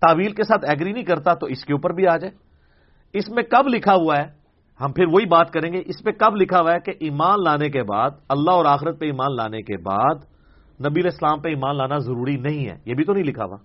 [0.00, 2.32] تعویل کے ساتھ ایگری نہیں کرتا تو اس کے اوپر بھی آ جائے۔
[3.12, 4.26] اس میں کب لکھا ہوا ہے؟
[4.80, 7.70] ہم پھر وہی بات کریں گے۔ اس پہ کب لکھا ہوا ہے کہ ایمان لانے
[7.70, 10.35] کے بعد، اللہ اور آخرت پہ ایمان لانے کے بعد
[10.80, 13.56] نبی اسلام پہ ایمان لانا ضروری نہیں ہے، یہ بھی تو نہیں لکھا ہوا۔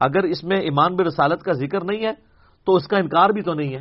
[0.00, 2.12] اگر اس میں ایمان بے رسالت کا ذکر نہیں ہے،
[2.64, 3.80] تو اس کا انکار بھی تو نہیں ہے۔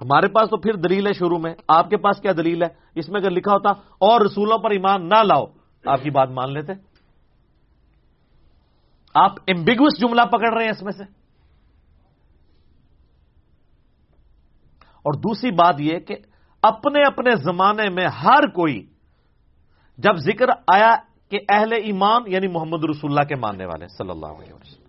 [0.00, 3.08] ہمارے پاس تو پھر دلیل ہے شروع میں، آپ کے پاس کیا دلیل ہے؟ اس
[3.08, 5.44] میں اگر لکھا ہوتا، اور رسولوں پر ایمان نہ لاؤ،
[5.86, 6.72] آپ کی بات مان لیتے۔
[9.14, 11.04] آپ ایمبیگوس جملہ پکڑ رہے ہیں اس میں سے۔
[15.02, 16.16] اور دوسری بات یہ کہ
[16.62, 18.89] اپنے اپنے زمانے میں ہر کوئی
[20.02, 20.90] جب ذکر آیا
[21.30, 24.80] کہ اہل ایمان یعنی محمد رسول اللہ کے ماننے والے صلی اللہ علیہ وسلم،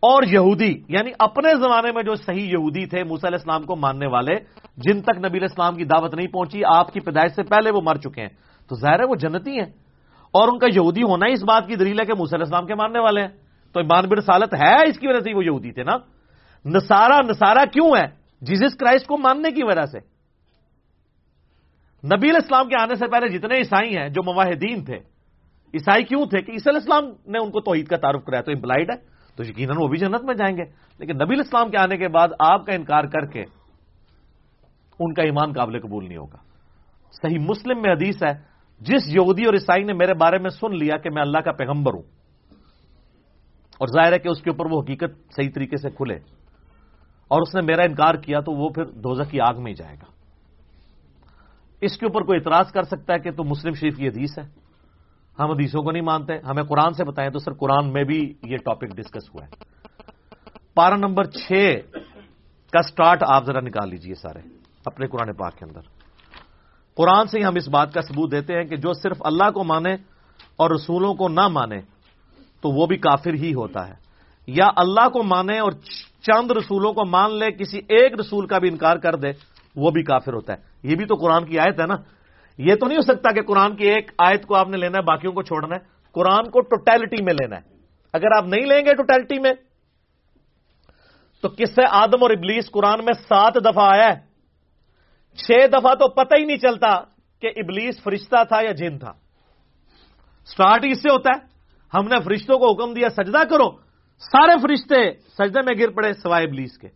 [0.00, 4.06] اور یہودی یعنی اپنے زمانے میں جو صحیح یہودی تھے، موسی علیہ السلام کو ماننے
[4.06, 4.34] والے،
[4.76, 7.80] جن تک نبی علیہ السلام کی دعوت نہیں پہنچی، آپ کی پیدائش سے پہلے وہ
[7.80, 8.28] مر چکے ہیں۔
[8.68, 9.70] تو ظاہر ہے وہ جنتی ہیں۔
[10.32, 12.66] اور ان کا یہودی ہونا ہی اس بات کی دلیل ہے کہ موسی علیہ السلام
[12.66, 13.28] کے ماننے والے ہیں۔
[13.72, 15.96] تو ایمان بر سالت ہے اس کی وجہ سے وہ یہودی تھے نا؟
[16.64, 18.06] نسارا نسارا کیوں ہے
[18.40, 20.11] جیزس کرائسٹ کو ماننے کی وجہ سے۔
[22.04, 24.98] نبی علیہ السلام کے آنے سے پہلے جتنے عیسائی ہیں جو مواحدین تھے،
[25.74, 28.52] عیسائی کیوں تھے؟ کہ عیسی علیہ السلام نے ان کو توحید کا تعارف کرایا، تو
[28.52, 28.96] امپلائڈ ہے،
[29.36, 30.64] تو یقیناً وہ بھی جنت میں جائیں گے۔
[31.00, 33.42] لیکن نبی علیہ السلام کے آنے کے بعد آپ کا انکار کر کے
[35.00, 36.40] ان کا ایمان قابل قبول نہیں ہوگا۔
[37.22, 38.32] صحیح مسلم میں حدیث ہے،
[38.80, 41.94] جس یہودی اور عیسائی نے میرے بارے میں سن لیا کہ میں اللہ کا پیغمبر
[41.94, 42.06] ہوں،
[43.80, 46.16] اور ظاہر ہے کہ اس کے اوپر وہ حقیقت صحیح طریقے سے کھلے،
[47.30, 49.96] اور اس نے میرا انکار کیا تو وہ پھر دوزہ کی آگ میں ہی جائے
[50.02, 50.10] گا۔
[51.82, 54.44] اس کے اوپر کوئی اعتراض کر سکتا ہے کہ تو مسلم شریف کی حدیث ہے؟
[55.38, 58.56] ہم حدیثوں کو نہیں مانتے، ہمیں قرآن سے بتائیں تو سر قرآن میں بھی یہ
[58.56, 59.64] ٹاپک ڈسکس ہوا ہے۔
[60.74, 61.52] پارا نمبر چھ
[62.72, 64.38] کا سٹارٹ آپ ذرا نکال لیجیے سارے،
[64.86, 65.80] اپنے قرآن پاک کے اندر۔
[66.94, 69.64] قرآن سے ہی ہم اس بات کا ثبوت دیتے ہیں کہ جو صرف اللہ کو
[69.64, 69.94] مانے
[70.56, 71.80] اور رسولوں کو نہ مانے،
[72.60, 73.94] تو وہ بھی کافر ہی ہوتا ہے۔
[74.46, 75.72] یا اللہ کو مانے اور
[76.22, 80.02] چند رسولوں کو مان لے، کسی ایک رسول کا بھی انکار کر دے وہ بھی
[80.02, 81.94] کافر ہوتا ہے۔ یہ بھی تو قرآن کی آیت ہے نا۔
[82.58, 85.02] یہ تو نہیں ہو سکتا کہ قرآن کی ایک آیت کو آپ نے لینا ہے،
[85.02, 85.80] باقیوں کو چھوڑنا ہے۔
[86.12, 87.60] قرآن کو ٹوٹیلٹی میں لینا ہے۔
[88.12, 89.52] اگر آپ نہیں لیں گے ٹوٹیلٹی میں،
[91.42, 94.32] تو کس سے؟ آدم اور ابلیس، قرآن میں سات دفعہ آیا ہے۔
[95.36, 97.00] چھ دفعہ تو پتہ ہی نہیں چلتا
[97.40, 99.12] کہ ابلیس فرشتہ تھا یا جن تھا۔
[100.46, 101.52] سٹارٹ اس سے ہوتا ہے۔
[101.94, 103.70] ہم نے فرشتوں کو حکم دیا، سجدہ کرو۔
[104.18, 106.88] سارے فرشتے سجدے میں گر پڑے، سوائے ابلیس کے۔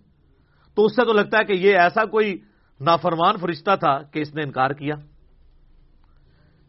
[0.74, 2.39] تو اس سے تو لگتا ہے کہ یہ ایسا کوئی
[2.81, 4.95] نافرمان فرشتہ تھا کہ اس نے انکار کیا۔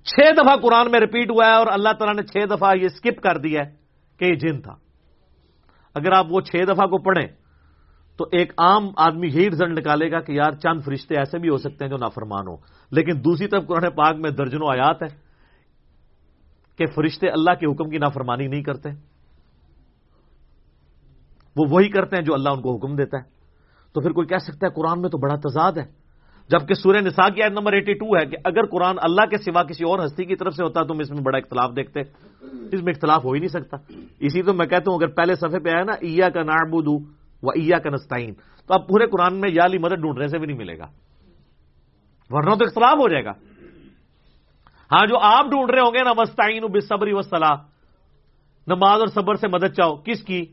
[0.04, 3.22] چھ دفعہ قرآن میں ریپیٹ ہوا ہے اور اللہ تعالیٰ نے چھ دفعہ یہ اسکپ
[3.22, 3.76] کر دیا ہے
[4.20, 4.76] کہ یہ جن تھا۔
[5.96, 7.28] اگر آپ وہ چھ دفعہ کو پڑھیں
[8.18, 11.58] تو ایک عام آدمی یہی رزلٹ نکالے گا کہ یار چند فرشتے ایسے بھی ہو
[11.58, 12.56] سکتے ہیں جو نافرمان ہو
[12.92, 15.08] لیکن دوسری طرف قرآن پاک میں درجنوں آیات ہے
[16.78, 18.90] کہ فرشتے اللہ کے حکم کی نافرمانی نہیں کرتے۔
[21.56, 23.37] وہ وہی کرتے ہیں جو اللہ ان کو حکم دیتا ہے۔
[23.94, 26.08] تو پھر کوئی کہہ سکتا ہے قرآن میں تو بڑا تضاد ہے۔
[26.50, 29.64] جبکہ سورہ نساء کی آیت نمبر ایٹی ٹو ہے کہ اگر قرآن اللہ کے سوا
[29.64, 32.00] کسی اور ہستی کی طرف سے ہوتا تم اس میں بڑا اختلاف دیکھتے
[32.72, 33.78] اس میں اختلاف ہو ہی نہیں سکتا۔
[34.20, 36.88] اسی تو میں کہتا ہوں اگر پہلے صفحے پہ آیا نا ایا کا ناربود
[37.44, 38.34] و ایا کا نستعین
[38.68, 40.86] تو اب پورے قرآن میں یا علی مدد ڈھونڈنے سے بھی نہیں ملے گا۔
[42.30, 43.32] ورنہ تو اختلاف ہو جائے گا۔
[44.92, 47.56] ہاں جو آپ ڈھونڈ رہے ہوں گے نا مستعین بصبری وسلح
[48.68, 50.46] نماز اور صبر سے مدد چاہو۔ کس کی؟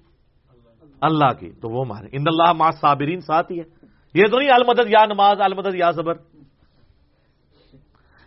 [1.05, 3.65] اللہ کی، تو وہ مارے۔ ان اللہ ما صابرین ساتھ ہی ہے۔
[4.15, 6.15] یہ تو نہیں المدد یا نماز، المدد یا صبر۔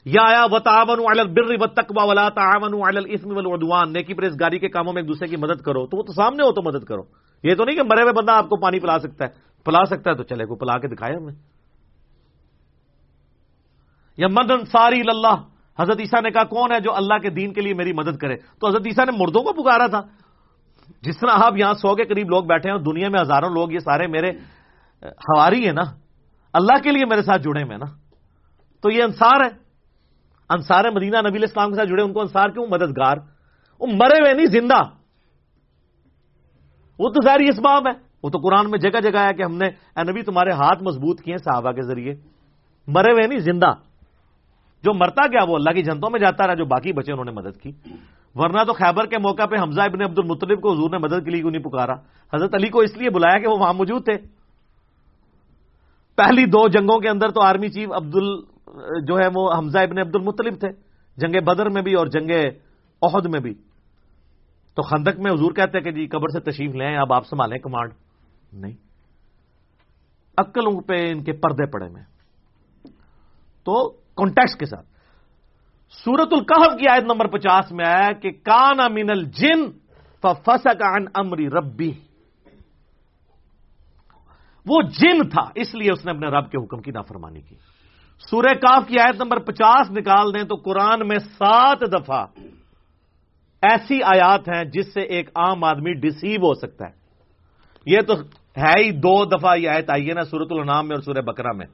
[0.06, 4.94] یا آیا و تعاون البر و تقوا ولا تعاون الاسم والعدوان۔ نیکی پرہیزگاری کے کاموں
[4.94, 7.02] میں ایک دوسرے کی مدد کرو۔ تو وہ تو سامنے ہو تو مدد کرو۔
[7.44, 9.30] یہ تو نہیں کہ مرے ہوئے بندہ آپ کو پانی پلا سکتا ہے۔
[9.66, 11.34] پلا سکتا ہے تو چلے کو پلا کے دکھایا ہمیں۔
[14.18, 15.42] یا مدن ساری اللہ
[15.80, 18.36] حضرت عیسیٰ نے کہا، کون ہے جو اللہ کے دین کے لیے میری مدد کرے؟
[18.36, 20.02] تو حضرت عیسیٰ نے مردوں کو پکارا تھا۔
[21.02, 23.80] جس طرح آپ یہاں سو کے قریب لوگ بیٹھے ہیں دنیا میں ہزاروں لوگ یہ
[23.80, 24.32] سارے میرے
[25.02, 25.82] ہواری ہیں نا،
[26.54, 27.86] اللہ کے لیے میرے ساتھ جڑے ہوئے نا۔
[28.82, 29.68] تو یہ انصار ہے۔
[30.50, 33.18] انصار مدینہ نبی اسلام کے ساتھ جڑے، ان کو انصار کیوں؟ مددگار۔
[33.80, 34.84] وہ مرے ہوئے نہیں، زندہ۔
[37.00, 39.66] وہ تو ظاہر اسباب ہے۔ وہ تو قرآن میں جگہ جگہ ہے کہ ہم نے،
[39.66, 42.16] اے نبی تمہارے ہاتھ مضبوط کیے صحابہ کے ذریعے۔
[42.88, 43.72] مرے ہوئے نہیں، زندہ۔
[44.84, 47.32] جو مرتا گیا وہ اللہ کی جنتوں میں جاتا رہا، جو باقی بچے انہوں نے
[47.32, 47.72] مدد کی۔
[48.36, 51.32] ورنہ تو خیبر کے موقع پہ حمزہ ابن عبد المطلب کو حضور نے مدد کے
[51.32, 51.94] لیے کیوں نہیں پکارا؟
[52.34, 54.18] حضرت علی کو اس لیے بلایا کہ وہ وہاں موجود تھے۔
[56.16, 58.16] پہلی دو جنگوں کے اندر تو آرمی چیف عبد
[59.08, 60.70] جو ہے وہ حمزہ ابن عبد المطلب تھے،
[61.18, 62.32] جنگ بدر میں بھی اور جنگ
[63.02, 63.54] عہد میں بھی۔
[64.76, 67.58] تو خندق میں حضور کہتے ہیں کہ جی قبر سے تشریف لیں، اب آپ سنبھالیں
[67.58, 67.92] کمانڈ۔
[68.54, 68.74] نہیں۔
[70.38, 72.04] عقلوں پہ ان کے پردے پڑے میں
[73.64, 74.97] تو کانٹیکس کے ساتھ۔
[75.96, 79.64] سورت القحف کی آیت نمبر پچاس میں آیا کہ کان امین الجن
[80.24, 81.92] فسک عن امری ربی.
[84.66, 87.56] وہ جن تھا، اس لیے اس نے اپنے رب کے حکم کی نافرمانی کی.
[88.22, 92.26] سورہ کاف کی آیت نمبر پچاس نکال دیں تو قرآن میں سات دفعہ
[93.64, 96.94] ایسی آیات ہیں جس سے ایک عام آدمی ڈسیو ہو سکتا ہے.
[97.88, 98.14] یہ تو
[98.58, 101.52] ہے ہی دو دفعہ یہ آیت آئی ہے نا سورت النام میں اور سورہ بکرا
[101.58, 101.66] میں.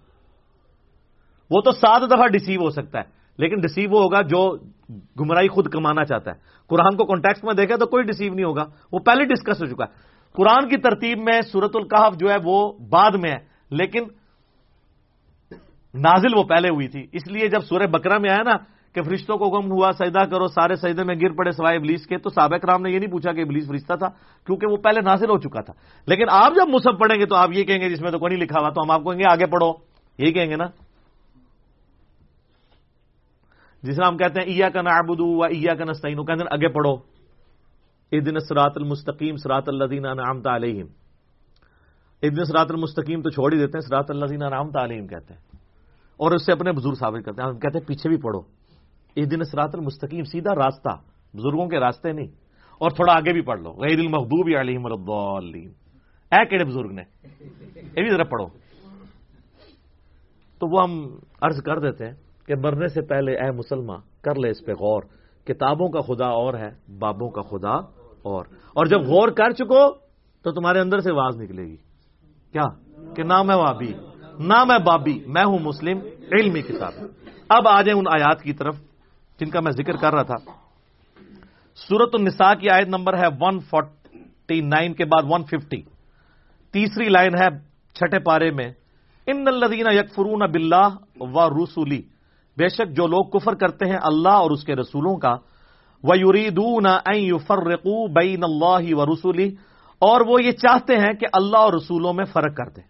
[1.52, 3.08] وہ تو سات دفعہ ڈسیو ہو سکتا ہے.
[3.38, 4.58] لیکن ڈسیو وہ ہوگا جو
[5.20, 6.36] گمراہی خود کمانا چاہتا ہے۔
[6.68, 9.84] قرآن کو کانٹیکس میں دیکھے تو کوئی ڈسیو نہیں ہوگا۔ وہ پہلے ڈسکس ہو چکا
[9.84, 13.38] ہے۔ قرآن کی ترتیب میں سورت القحف جو ہے وہ بعد میں ہے،
[13.70, 14.04] لیکن
[15.94, 18.52] نازل وہ پہلے ہوئی تھی۔ اس لیے جب سورہ بکرا میں آیا نا
[18.94, 22.18] کہ فرشتوں کو گم ہوا، سجدہ کرو، سارے سجدے میں گر پڑے سوائے ابلیس کے،
[22.18, 24.08] تو سابق رام نے یہ نہیں پوچھا کہ ابلیس فرشتہ تھا،
[24.46, 25.74] کیونکہ وہ پہلے نازل ہو چکا تھا۔
[26.08, 28.34] لیکن آپ جب مصحف پڑھیں گے تو آپ یہ کہیں گے جس میں تو کوئی
[28.34, 29.74] نہیں لکھا ہوا، تو ہم آپ کو کہیں گے آگے پڑھو۔
[30.18, 30.83] یہی کہیں گے نا۔
[33.84, 37.14] جس میں ہم کہتے ہیں ایا کا نابدو ایا کا نستعین کہتے ہیں آگے پڑھو۔
[38.26, 40.88] دن سرات المستقیم سرات اللہ نام تعلیم
[42.22, 45.42] دن سرات المستقیم تو چھوڑ ہی دیتے ہیں سرات اللہ نام تعلیم کہتے ہیں۔
[46.18, 48.40] اور اس سے اپنے بزرگ ثابت کرتے ہیں، ہم کہتے ہیں پیچھے بھی پڑھو۔
[49.16, 50.90] ایک دن سرات المستقیم، سیدھا راستہ،
[51.38, 52.28] بزرگوں کے راستے نہیں۔
[52.80, 55.72] اور تھوڑا آگے بھی پڑھ لو۔ غیر المحبوب علیم الضالین۔
[56.32, 57.04] اے کہڑے بزرگ نے،
[57.76, 58.48] یہ بھی ذرا پڑھو۔
[60.60, 62.14] تو وہ ہم عرض کر دیتے ہیں
[62.46, 65.02] کہ مرنے سے پہلے اے مسلمان کر لے اس پہ غور۔
[65.46, 66.70] کتابوں کا خدا اور ہے،
[67.00, 67.76] بابوں کا خدا
[68.22, 69.92] اور۔ اور جب غور کر چکو،
[70.42, 71.76] تو تمہارے اندر سے آواز نکلے گی۔
[72.52, 72.66] کیا؟
[73.16, 73.94] کہ نام ہے وابی
[74.40, 76.00] نام ہے بابی، میں ہوں مسلم،
[76.32, 76.94] علمی کتاب۔
[77.50, 78.76] اب آ جائیں ان آیات کی طرف،
[79.40, 80.52] جن کا میں ذکر کر رہا تھا۔
[81.76, 85.82] سورت النساء کی آیت نمبر ہے 149 کے بعد 150
[86.72, 87.60] تیسری لائن ہے
[87.94, 88.74] چھٹے پارے میں،
[89.28, 90.90] ان الدین یکفرون بلّہ
[91.20, 92.02] و رسولی
[92.58, 95.36] بے شک جو لوگ کفر کرتے ہیں اللہ اور اس کے رسولوں کا
[96.04, 96.86] وہ یوریدون
[97.48, 99.56] فرقو بین اللہ و رسولی
[100.00, 102.84] اور وہ یہ چاہتے ہیں کہ اللہ اور رسولوں میں فرق کر دیں۔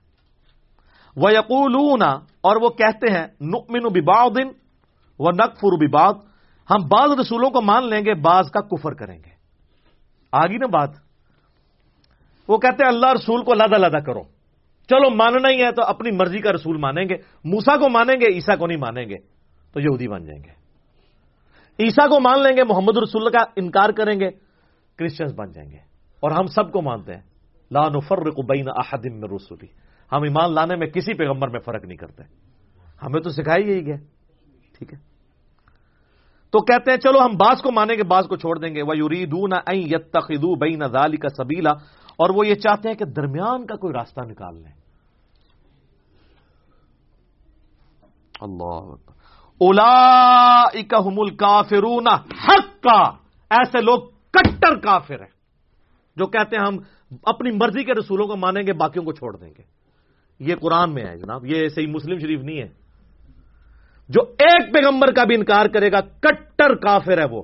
[1.15, 2.01] وہ یقولون
[2.41, 4.31] اور وہ کہتے ہیں، نؤمن ببعض
[5.19, 6.15] و نکفر ببعض۔
[6.69, 9.29] ہم بعض رسولوں کو مان لیں گے، بعض کا کفر کریں گے۔
[10.31, 10.89] آگی نا بات؟
[12.47, 14.21] وہ کہتے ہیں، اللہ رسول کو لدا لدا کرو۔
[14.89, 18.25] چلو، ماننا ہی ہے تو اپنی مرضی کا رسول مانیں گے۔ موسا کو مانیں گے
[18.25, 19.32] عیسا کو نہیں مانیں گے۔
[19.73, 20.49] تو یہودی بن جائیں گے۔
[21.83, 24.29] عیسا کو مان لیں گے، محمد رسول کا انکار کریں گے
[24.95, 25.77] کرسچنس بن جائیں گے۔
[26.19, 27.21] اور ہم سب کو مانتے ہیں،
[27.71, 29.67] لا نفرق بین احد من رسولی
[30.11, 32.23] ہم ایمان لانے میں کسی پیغمبر میں فرق نہیں کرتے۔
[33.03, 33.95] ہمیں تو سکھائی یہی گیا
[34.77, 34.99] ٹھیک ہے۔
[36.51, 38.97] تو کہتے ہیں، چلو ہم باز کو مانیں گے باز کو چھوڑ دیں گے۔ وہ
[38.97, 39.49] یوری دون
[40.11, 41.71] تخدو بئی نزالی کا سبیلا
[42.15, 44.71] اور وہ یہ چاہتے ہیں کہ درمیان کا کوئی راستہ نکال لیں۔
[48.41, 48.95] اللہ
[49.59, 52.07] اولا اکمل کافرون
[52.47, 53.01] حق کا،
[53.49, 53.99] ایسے لوگ
[54.31, 55.31] کٹر کافر ہیں،
[56.15, 56.77] جو کہتے ہیں ہم
[57.23, 59.63] اپنی مرضی کے رسولوں کو مانیں گے، باقیوں کو چھوڑ دیں گے۔
[60.39, 62.67] یہ قرآن میں ہے جناب، یہ صحیح مسلم شریف نہیں ہے۔
[64.09, 67.43] جو ایک پیغمبر کا بھی انکار کرے گا، کٹر کافر ہے وہ۔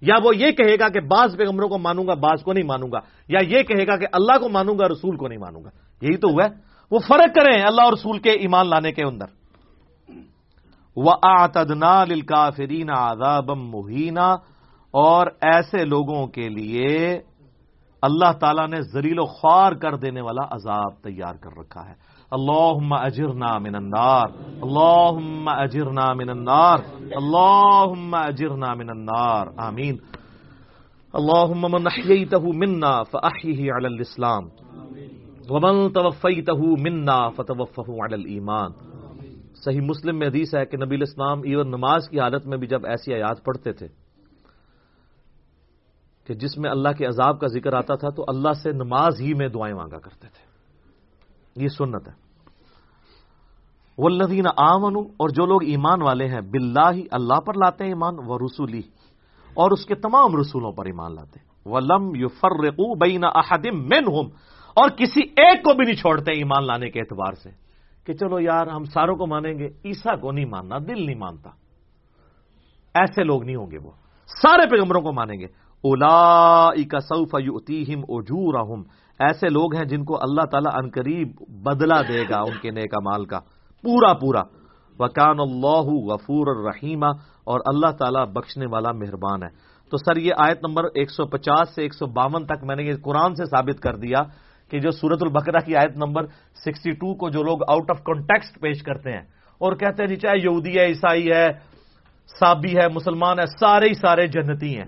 [0.00, 2.88] یا وہ یہ کہے گا کہ بعض پیغمبروں کو مانوں گا، بعض کو نہیں مانوں
[2.92, 5.70] گا۔ یا یہ کہے گا کہ اللہ کو مانوں گا، رسول کو نہیں مانوں گا۔
[6.02, 6.50] یہی تو ہوا ہے۔
[6.90, 9.43] وہ فرق کریں اللہ اور رسول کے ایمان لانے کے اندر۔
[10.96, 14.36] وہ آتدنا للکافرین آزابم مہینہ
[14.90, 17.20] اور ایسے لوگوں کے لیے
[18.02, 21.94] اللہ تعالیٰ نے زلیل و خوار کر دینے والا عذاب تیار کر رکھا ہے۔
[22.30, 24.26] اللهم اجرنا من النار۔
[24.62, 26.78] اللهم اجرنا من النار۔
[27.12, 29.96] اللهم اجرنا من النار۔ آمین۔
[31.12, 34.42] اللهم من احييته منا فاحيه على الاسلام۔
[35.48, 38.70] ومن توفيته منا فتوفه على الايمان
[39.64, 42.86] صحیح مسلم میں حدیث ہے کہ نبی الاسلام ایون نماز کی حالت میں بھی جب
[42.86, 43.86] ایسی آیات پڑھتے تھے
[46.26, 49.34] کہ جس میں اللہ کے عذاب کا ذکر آتا تھا تو اللہ سے نماز ہی
[49.34, 50.54] میں دعائیں مانگا کرتے تھے۔
[51.62, 52.12] یہ سنت ہے۔
[53.98, 58.38] ولدین آمن اور جو لوگ ایمان والے ہیں بلّہ اللہ پر لاتے ہیں ایمان و
[58.38, 58.82] رسولی
[59.54, 64.04] اور اس کے تمام رسولوں پر ایمان لاتے ہیں۔ وہ لم یو بین احدم مین
[64.74, 67.63] اور کسی ایک کو بھی نہیں چھوڑتے ایمان لانے کے اعتبار سے۔
[68.06, 71.50] کہ چلو یار ہم ساروں کو مانیں گے عیسا کو نہیں ماننا، دل نہیں مانتا۔
[72.94, 73.90] ایسے لوگ نہیں ہوں گے وہ۔
[74.26, 75.44] سارے پیغمبروں کو مانیں گے۔
[75.84, 78.78] اولا سعف یوتیم اجور
[79.18, 83.24] ایسے لوگ ہیں جن کو اللہ تعالیٰ عنقریب بدلا دے گا ان کے نیک مال
[83.24, 83.38] کا۔
[83.82, 84.42] پورا پورا۔
[84.98, 87.06] وکان اللہ غفور الرحیمہ
[87.44, 89.48] اور اللہ تعالیٰ بخشنے والا مہربان ہے۔
[89.90, 93.80] تو سر، یہ آیت نمبر 150 سے 152 تک میں نے یہ قرآن سے ثابت
[93.80, 94.18] کر دیا۔
[94.70, 96.22] کہ جو سورت البقرہ کی آیت نمبر
[96.68, 99.22] 62 کو جو لوگ آؤٹ آف کانٹیکسٹ پیش کرتے ہیں
[99.60, 101.52] اور کہتے ہیں جی چاہے یہودی ہے عیسائی ہے
[102.40, 104.84] سابی ہے مسلمان ہے سارے ہی سارے جنتی ہیں۔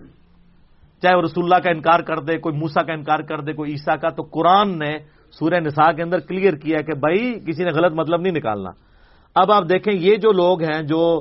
[1.03, 3.73] چاہے وہ رسول اللہ کا انکار کر دے، کوئی موسا کا انکار کر دے، کوئی
[3.73, 4.99] عیسا کا، تو قرآن نے
[5.31, 8.71] سورہ نساء کے اندر کلیئر کیا کہ بھائی کسی نے غلط مطلب نہیں نکالنا۔
[9.35, 11.21] اب آپ دیکھیں، یہ جو لوگ ہیں جو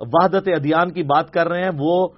[0.00, 2.08] وحدت ادیان کی بات کر رہے ہیں، وہ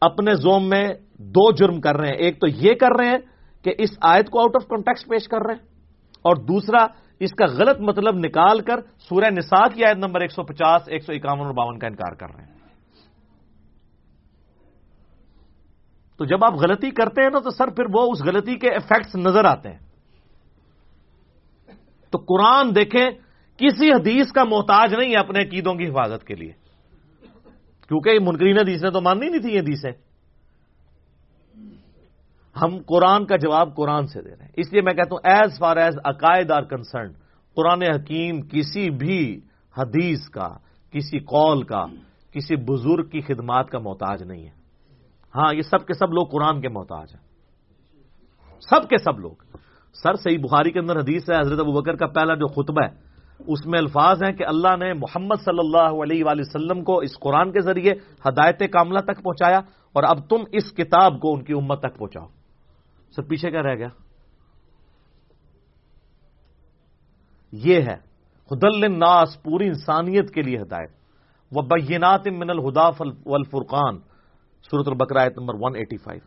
[0.00, 3.18] اپنے زوم میں دو جرم کر رہے ہیں۔ ایک تو یہ کر رہے ہیں
[3.64, 5.62] کہ اس آیت کو آؤٹ آف کانٹیکس پیش کر رہے ہیں۔
[6.12, 6.86] اور دوسرا،
[7.20, 11.04] اس کا غلط مطلب نکال کر سورہ نساء کی آیت نمبر ایک سو پچاس، ایک
[11.04, 12.54] سو اکاون اور باون کا انکار کر رہے ہیں۔
[16.18, 19.16] تو جب آپ غلطی کرتے ہیں نا، تو سر پھر وہ اس غلطی کے افیکٹس
[19.16, 19.78] نظر آتے ہیں۔
[22.10, 23.10] تو قرآن دیکھیں،
[23.56, 26.52] کسی حدیث کا محتاج نہیں ہے اپنے عقیدوں کی حفاظت کے لیے۔
[27.88, 30.13] کیونکہ یہ منکرین حدیث نے تو ماننی نہیں تھی، یہ حدیثیں۔
[32.62, 35.58] ہم قرآن کا جواب قرآن سے دے رہے ہیں۔ اس لیے میں کہتا ہوں ایز
[35.58, 37.12] فار ایز عقائد آر کنسرن
[37.56, 39.40] قرآن حکیم کسی بھی
[39.78, 40.48] حدیث کا،
[40.90, 41.86] کسی قول کا،
[42.32, 44.64] کسی بزرگ کی خدمات کا محتاج نہیں ہے۔
[45.34, 47.24] ہاں یہ سب کے سب لوگ قرآن کے محتاج ہیں۔
[48.70, 49.56] سب کے سب لوگ۔
[50.02, 53.14] سر صحیح بخاری کے اندر حدیث ہے، حضرت ابو بکر کا پہلا جو خطبہ ہے،
[53.46, 57.18] اس میں الفاظ ہیں کہ اللہ نے محمد صلی اللہ علیہ وآلہ وسلم کو اس
[57.20, 57.92] قرآن کے ذریعے
[58.28, 59.58] ہدایت کاملہ تک پہنچایا
[59.92, 62.26] اور اب تم اس کتاب کو ان کی امت تک پہنچاؤ۔
[63.16, 63.88] سر پیچھے کیا رہ گیا؟
[67.52, 67.96] یہ ہے
[68.50, 70.90] خدل الناس پوری انسانیت کے لیے ہدایت۔
[71.52, 72.88] وہ بینات من الہدا
[73.26, 73.98] والفرقان
[74.70, 76.20] سورت البقرایت نمبر 185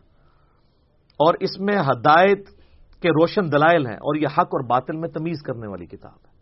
[1.18, 2.48] اور اس میں ہدایت
[3.02, 6.38] کے روشن دلائل ہیں اور یہ حق اور باطل میں تمیز کرنے والی کتاب ہے۔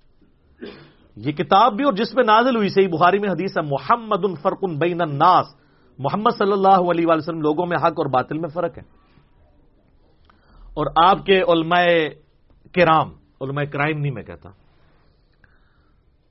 [1.17, 4.65] یہ کتاب بھی اور جس میں نازل ہوئی، صحیح بخاری میں حدیث ہے، محمد الفرق
[4.79, 5.47] بین الناس۔
[5.99, 9.06] محمد صلی اللہ علیہ وسلم لوگوں میں حق اور باطل میں فرق ہے۔
[10.77, 11.85] اور آپ کے علماء
[12.75, 13.09] کرام،
[13.41, 14.51] علماء کرائم نہیں میں کہتا۔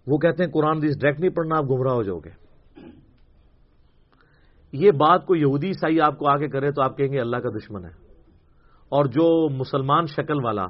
[0.07, 2.29] وہ کہتے ہیں، قرآن حدیث ڈائریکٹ نہیں پڑھنا، آپ گمراہ ہو جاؤ گے۔
[4.71, 7.49] یہ بات کو یہودی عیسائی آپ کو آگے کرے تو آپ کہیں گے، اللہ کا
[7.49, 7.89] دشمن ہے۔
[8.89, 10.65] اور جو مسلمان شکل والا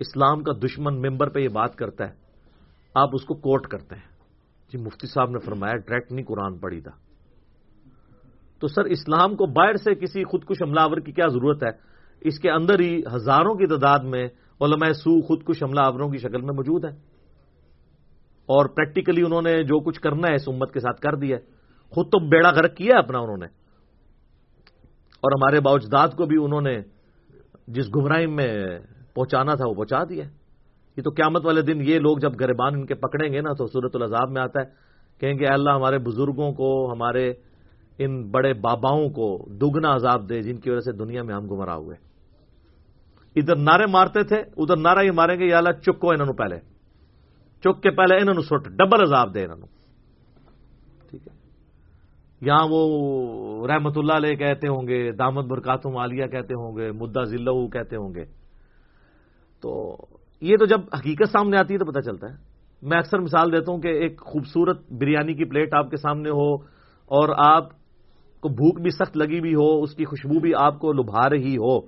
[0.00, 2.14] اسلام کا دشمن ممبر پہ یہ بات کرتا ہے،
[2.94, 4.08] آپ اس کو کوٹ کرتے ہیں۔
[4.72, 6.90] جی مفتی صاحب نے فرمایا، ڈائریکٹ نہیں قرآن پڑھی تھا۔
[8.60, 11.93] تو سر، اسلام کو باہر سے کسی خود کش حملہ آور کی کیا ضرورت ہے؟
[12.20, 14.28] اس کے اندر ہی ہزاروں کی تعداد میں
[14.60, 16.90] علماء سو خود کش حملہ آوروں کی شکل میں موجود ہے
[18.46, 21.42] اور پریکٹیکلی انہوں نے جو کچھ کرنا ہے اس امت کے ساتھ کر دیا ہے۔
[21.90, 23.46] خود تو بیڑا غرق کیا ہے اپنا انہوں نے۔
[25.22, 26.78] اور ہمارے باوجداد کو بھی انہوں نے
[27.68, 28.78] جس گمراہی میں
[29.14, 30.24] پہنچانا تھا وہ پہنچا دیا
[30.96, 33.66] یہ تو قیامت والے دن یہ لوگ جب گربان ان کے پکڑیں گے نا تو
[33.66, 34.66] صورت العذاب میں آتا ہے۔
[35.20, 37.32] کہیں گے اللہ ہمارے بزرگوں کو، ہمارے
[37.98, 41.74] ان بڑے باباؤں کو دگنا عذاب دے جن کی وجہ سے دنیا میں ہم گمراہ
[41.74, 41.96] ہوئے۔
[43.36, 46.58] ادھر نعرے مارتے تھے، ادھر نعرہ ہی ماریں گے، یا اللہ چکو انہوں پہلے۔
[47.60, 49.66] چک کے پہلے انہوں سٹ، ڈبل عذاب دے انہوں۔
[51.10, 51.32] ٹھیک ہے۔
[52.40, 57.24] یہاں وہ رحمت اللہ علیہ کہتے ہوں گے، دامت برکاتم عالیہ کہتے ہوں گے، مدعا
[57.24, 58.24] ذلہ کہتے ہوں گے۔
[59.62, 59.96] تو
[60.40, 63.72] یہ تو جب حقیقت سامنے آتی ہے تو پتہ چلتا ہے۔ میں اکثر مثال دیتا
[63.72, 66.54] ہوں کہ ایک خوبصورت بریانی کی پلیٹ آپ کے سامنے ہو
[67.06, 67.83] اور آپ
[68.44, 71.56] کو بھوک بھی سخت لگی بھی ہو، اس کی خوشبو بھی آپ کو لبھا رہی
[71.56, 71.78] ہو۔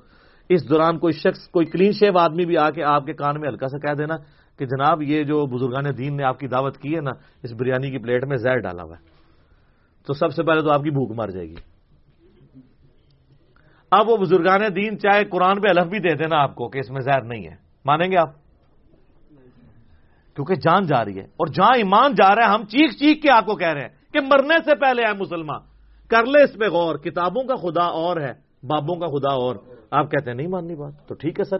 [0.48, 3.48] اس دوران کوئی شخص، کوئی کلین شیو آدمی بھی آ کے آپ کے کان میں
[3.48, 4.16] ہلکا سا کہہ دینا
[4.58, 7.10] کہ جناب یہ جو بزرگان دین نے آپ کی دعوت کی ہے نا،
[7.42, 9.04] اس بریانی کی پلیٹ میں زہر ڈالا ہوا ہے۔
[10.06, 11.54] تو سب سے پہلے تو آپ کی بھوک مر جائے گی۔
[13.90, 16.90] اب وہ بزرگان دین چاہے قرآن پہ الف بھی دے دینا آپ کو کہ اس
[16.90, 18.30] میں زہر نہیں ہے۔ مانیں گے آپ؟
[20.34, 23.30] کیونکہ جان جا رہی ہے۔ اور جہاں ایمان جا رہا ہے، ہم چیخ چیخ کے
[23.30, 25.75] آپ کو کہہ رہے ہیں کہ مرنے سے پہلے آئے مسلمان
[26.08, 28.32] کر لے اس پہ غور، کتابوں کا خدا اور ہے،
[28.66, 29.56] بابوں کا خدا اور۔
[29.90, 31.56] آپ کہتے ہیں، نہیں ماننی بات۔ تو ٹھیک ہے سر۔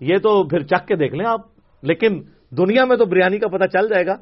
[0.00, 1.40] یہ تو پھر چک کے دیکھ لیں آپ۔
[1.82, 4.14] لیکن دنیا میں تو بریانی کا پتہ چل جائے گا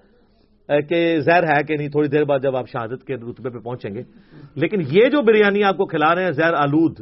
[0.81, 3.95] کہ زہر ہے کہ نہیں، تھوڑی دیر بعد جب آپ شہادت کے رتبے پہ پہنچیں
[3.95, 4.03] گے۔
[4.55, 7.01] لیکن یہ جو بریانی آپ کو کھلا رہے ہیں، زہر آلود،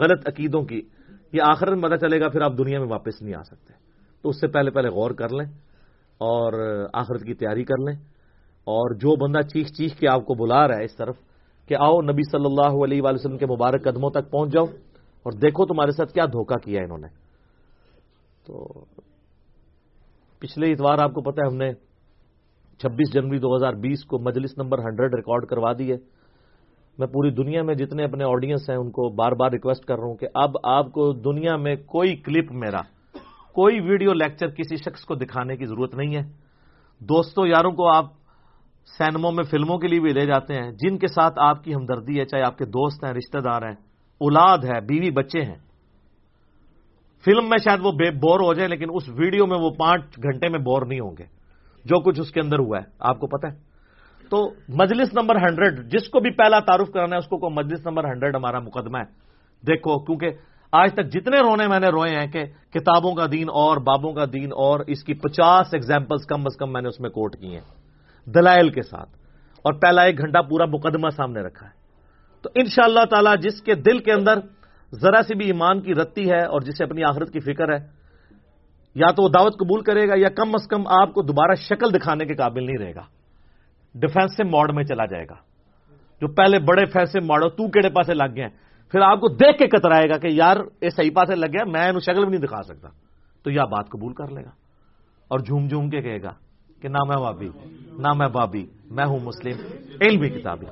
[0.00, 0.82] غلط عقیدوں کی،
[1.32, 3.72] یہ آخر میں پتہ چلے گا، پھر آپ دنیا میں واپس نہیں آ سکتے۔
[4.22, 5.46] تو اس سے پہلے پہلے غور کر لیں
[6.18, 6.52] اور
[6.92, 7.96] آخرت کی تیاری کر لیں۔
[8.64, 11.16] اور جو بندہ چیخ چیخ کے آپ کو بلا رہا ہے اس طرف
[11.68, 14.64] کہ آؤ نبی صلی اللہ علیہ وآلہ وسلم کے مبارک قدموں تک پہنچ جاؤ
[15.22, 17.08] اور دیکھو تمہارے ساتھ کیا دھوکہ کیا انہوں نے۔
[18.46, 18.84] تو
[20.40, 21.72] پچھلے اتوار آپ کو پتا ہے ہم نے
[22.78, 25.96] چھبیس جنوری دو ہزار بیس کو مجلس نمبر ہنڈریڈ ریکارڈ کروا دی ہے۔
[26.98, 30.04] میں پوری دنیا میں جتنے اپنے آڈینس ہیں ان کو بار بار ریکویسٹ کر رہا
[30.04, 32.80] ہوں کہ اب آپ کو دنیا میں کوئی کلپ میرا،
[33.52, 36.22] کوئی ویڈیو لیکچر کسی شخص کو دکھانے کی ضرورت نہیں ہے۔
[37.00, 38.04] دوستوں یاروں کو آپ
[38.86, 42.20] سینموں میں فلموں کے لیے بھی لے جاتے ہیں، جن کے ساتھ آپ کی ہمدردی
[42.20, 43.74] ہے، چاہے آپ کے دوست ہیں، رشتہ دار ہیں،
[44.18, 45.56] اولاد ہے بیوی بچے ہیں۔
[47.24, 50.48] فلم میں شاید وہ بے بور ہو جائے لیکن اس ویڈیو میں وہ پانچ گھنٹے
[50.48, 51.24] میں بور نہیں ہوں گے۔
[51.84, 53.58] جو کچھ اس کے اندر ہوا ہے، آپ کو پتہ ہے۔
[54.30, 58.04] تو مجلس نمبر ہنڈریڈ، جس کو بھی پہلا تعارف کرانا ہے، اس کو مجلس نمبر
[58.04, 59.26] ہنڈریڈ ہمارا مقدمہ ہے۔
[59.66, 60.30] دیکھو، کیونکہ
[60.72, 64.24] آج تک جتنے رونے میں نے روئے ہیں کہ کتابوں کا دین اور بابوں کا
[64.32, 67.54] دین اور اس کی پچاس ایگزامپلس کم از کم میں نے اس میں کوٹ کی
[67.54, 67.85] ہیں۔
[68.26, 69.08] دلائل کے ساتھ
[69.62, 71.72] اور پہلا ایک گھنٹہ پورا مقدمہ سامنے رکھا ہے۔
[72.42, 74.38] تو ان شاء اللہ تعالی جس کے دل کے اندر
[74.92, 77.86] ذرا سی بھی ایمان کی رتی ہے اور جسے اپنی آخرت کی فکر ہے،
[78.94, 81.94] یا تو وہ دعوت قبول کرے گا یا کم از کم آپ کو دوبارہ شکل
[81.94, 83.02] دکھانے کے قابل نہیں رہے گا۔
[83.94, 85.34] ڈیفینسو موڈ میں چلا جائے گا۔
[86.20, 88.48] جو پہلے بڑے فیصلے موڈ تو کہڑے پاسے لگ گئے
[88.92, 92.00] پھر آپ کو دیکھ کے کترائے گا کہ یار، یہ صحیح پاسے لگ گیا، میں
[92.00, 92.88] شکل بھی نہیں دکھا سکتا۔
[93.42, 94.50] تو یا بات قبول کر لے گا
[95.28, 96.32] اور جھوم جھوم کے کہے گا
[96.80, 97.48] کہ نہ میں بابی،
[97.98, 99.56] نہ میں بابی، میں ہوں مسلم،
[100.00, 100.66] علمی کتابی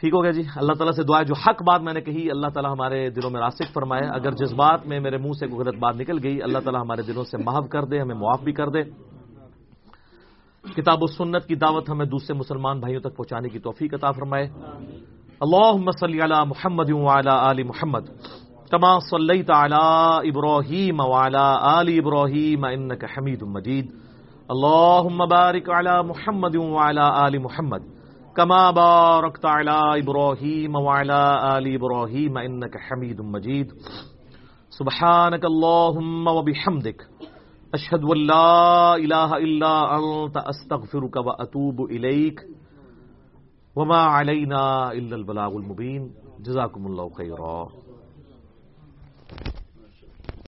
[0.00, 2.46] ٹھیک ہو گیا جی؟ اللہ تعالیٰ سے دعا جو حق بات میں نے کہی، اللہ
[2.46, 5.78] تعالیٰ ہمارے دلوں میں راسک فرمائے۔ اگر جس بات میں میرے منہ سے کوئی غلط
[5.78, 8.68] بات نکل گئی، اللہ تعالیٰ ہمارے دلوں سے معاف کر دے، ہمیں معاف بھی کر
[8.68, 8.82] دے۔
[10.76, 14.48] کتاب و سنت کی دعوت ہمیں دوسرے مسلمان بھائیوں تک پہنچانے کی توفیق عطا فرمائے۔
[15.40, 18.02] اللهم صل على محمد وعلى آل محمد
[18.70, 24.01] كما صليت على إبراهيم وعلى آل إبراهيم إنك حميد مجيد
[24.52, 27.82] اللهم بارك على محمد وعلى آل محمد
[28.36, 31.20] كما باركت على إبراهيم وعلى
[31.58, 33.72] آل إبراهيم إنك حميد مجيد
[34.78, 37.08] سبحانك اللهم وبحمدك
[37.74, 42.40] أشهد أن لا إله إلا أنت أستغفرك وأتوب إليك
[43.76, 47.54] وما علینا الا البلاغ المبین جزاکم اللہ خیرہ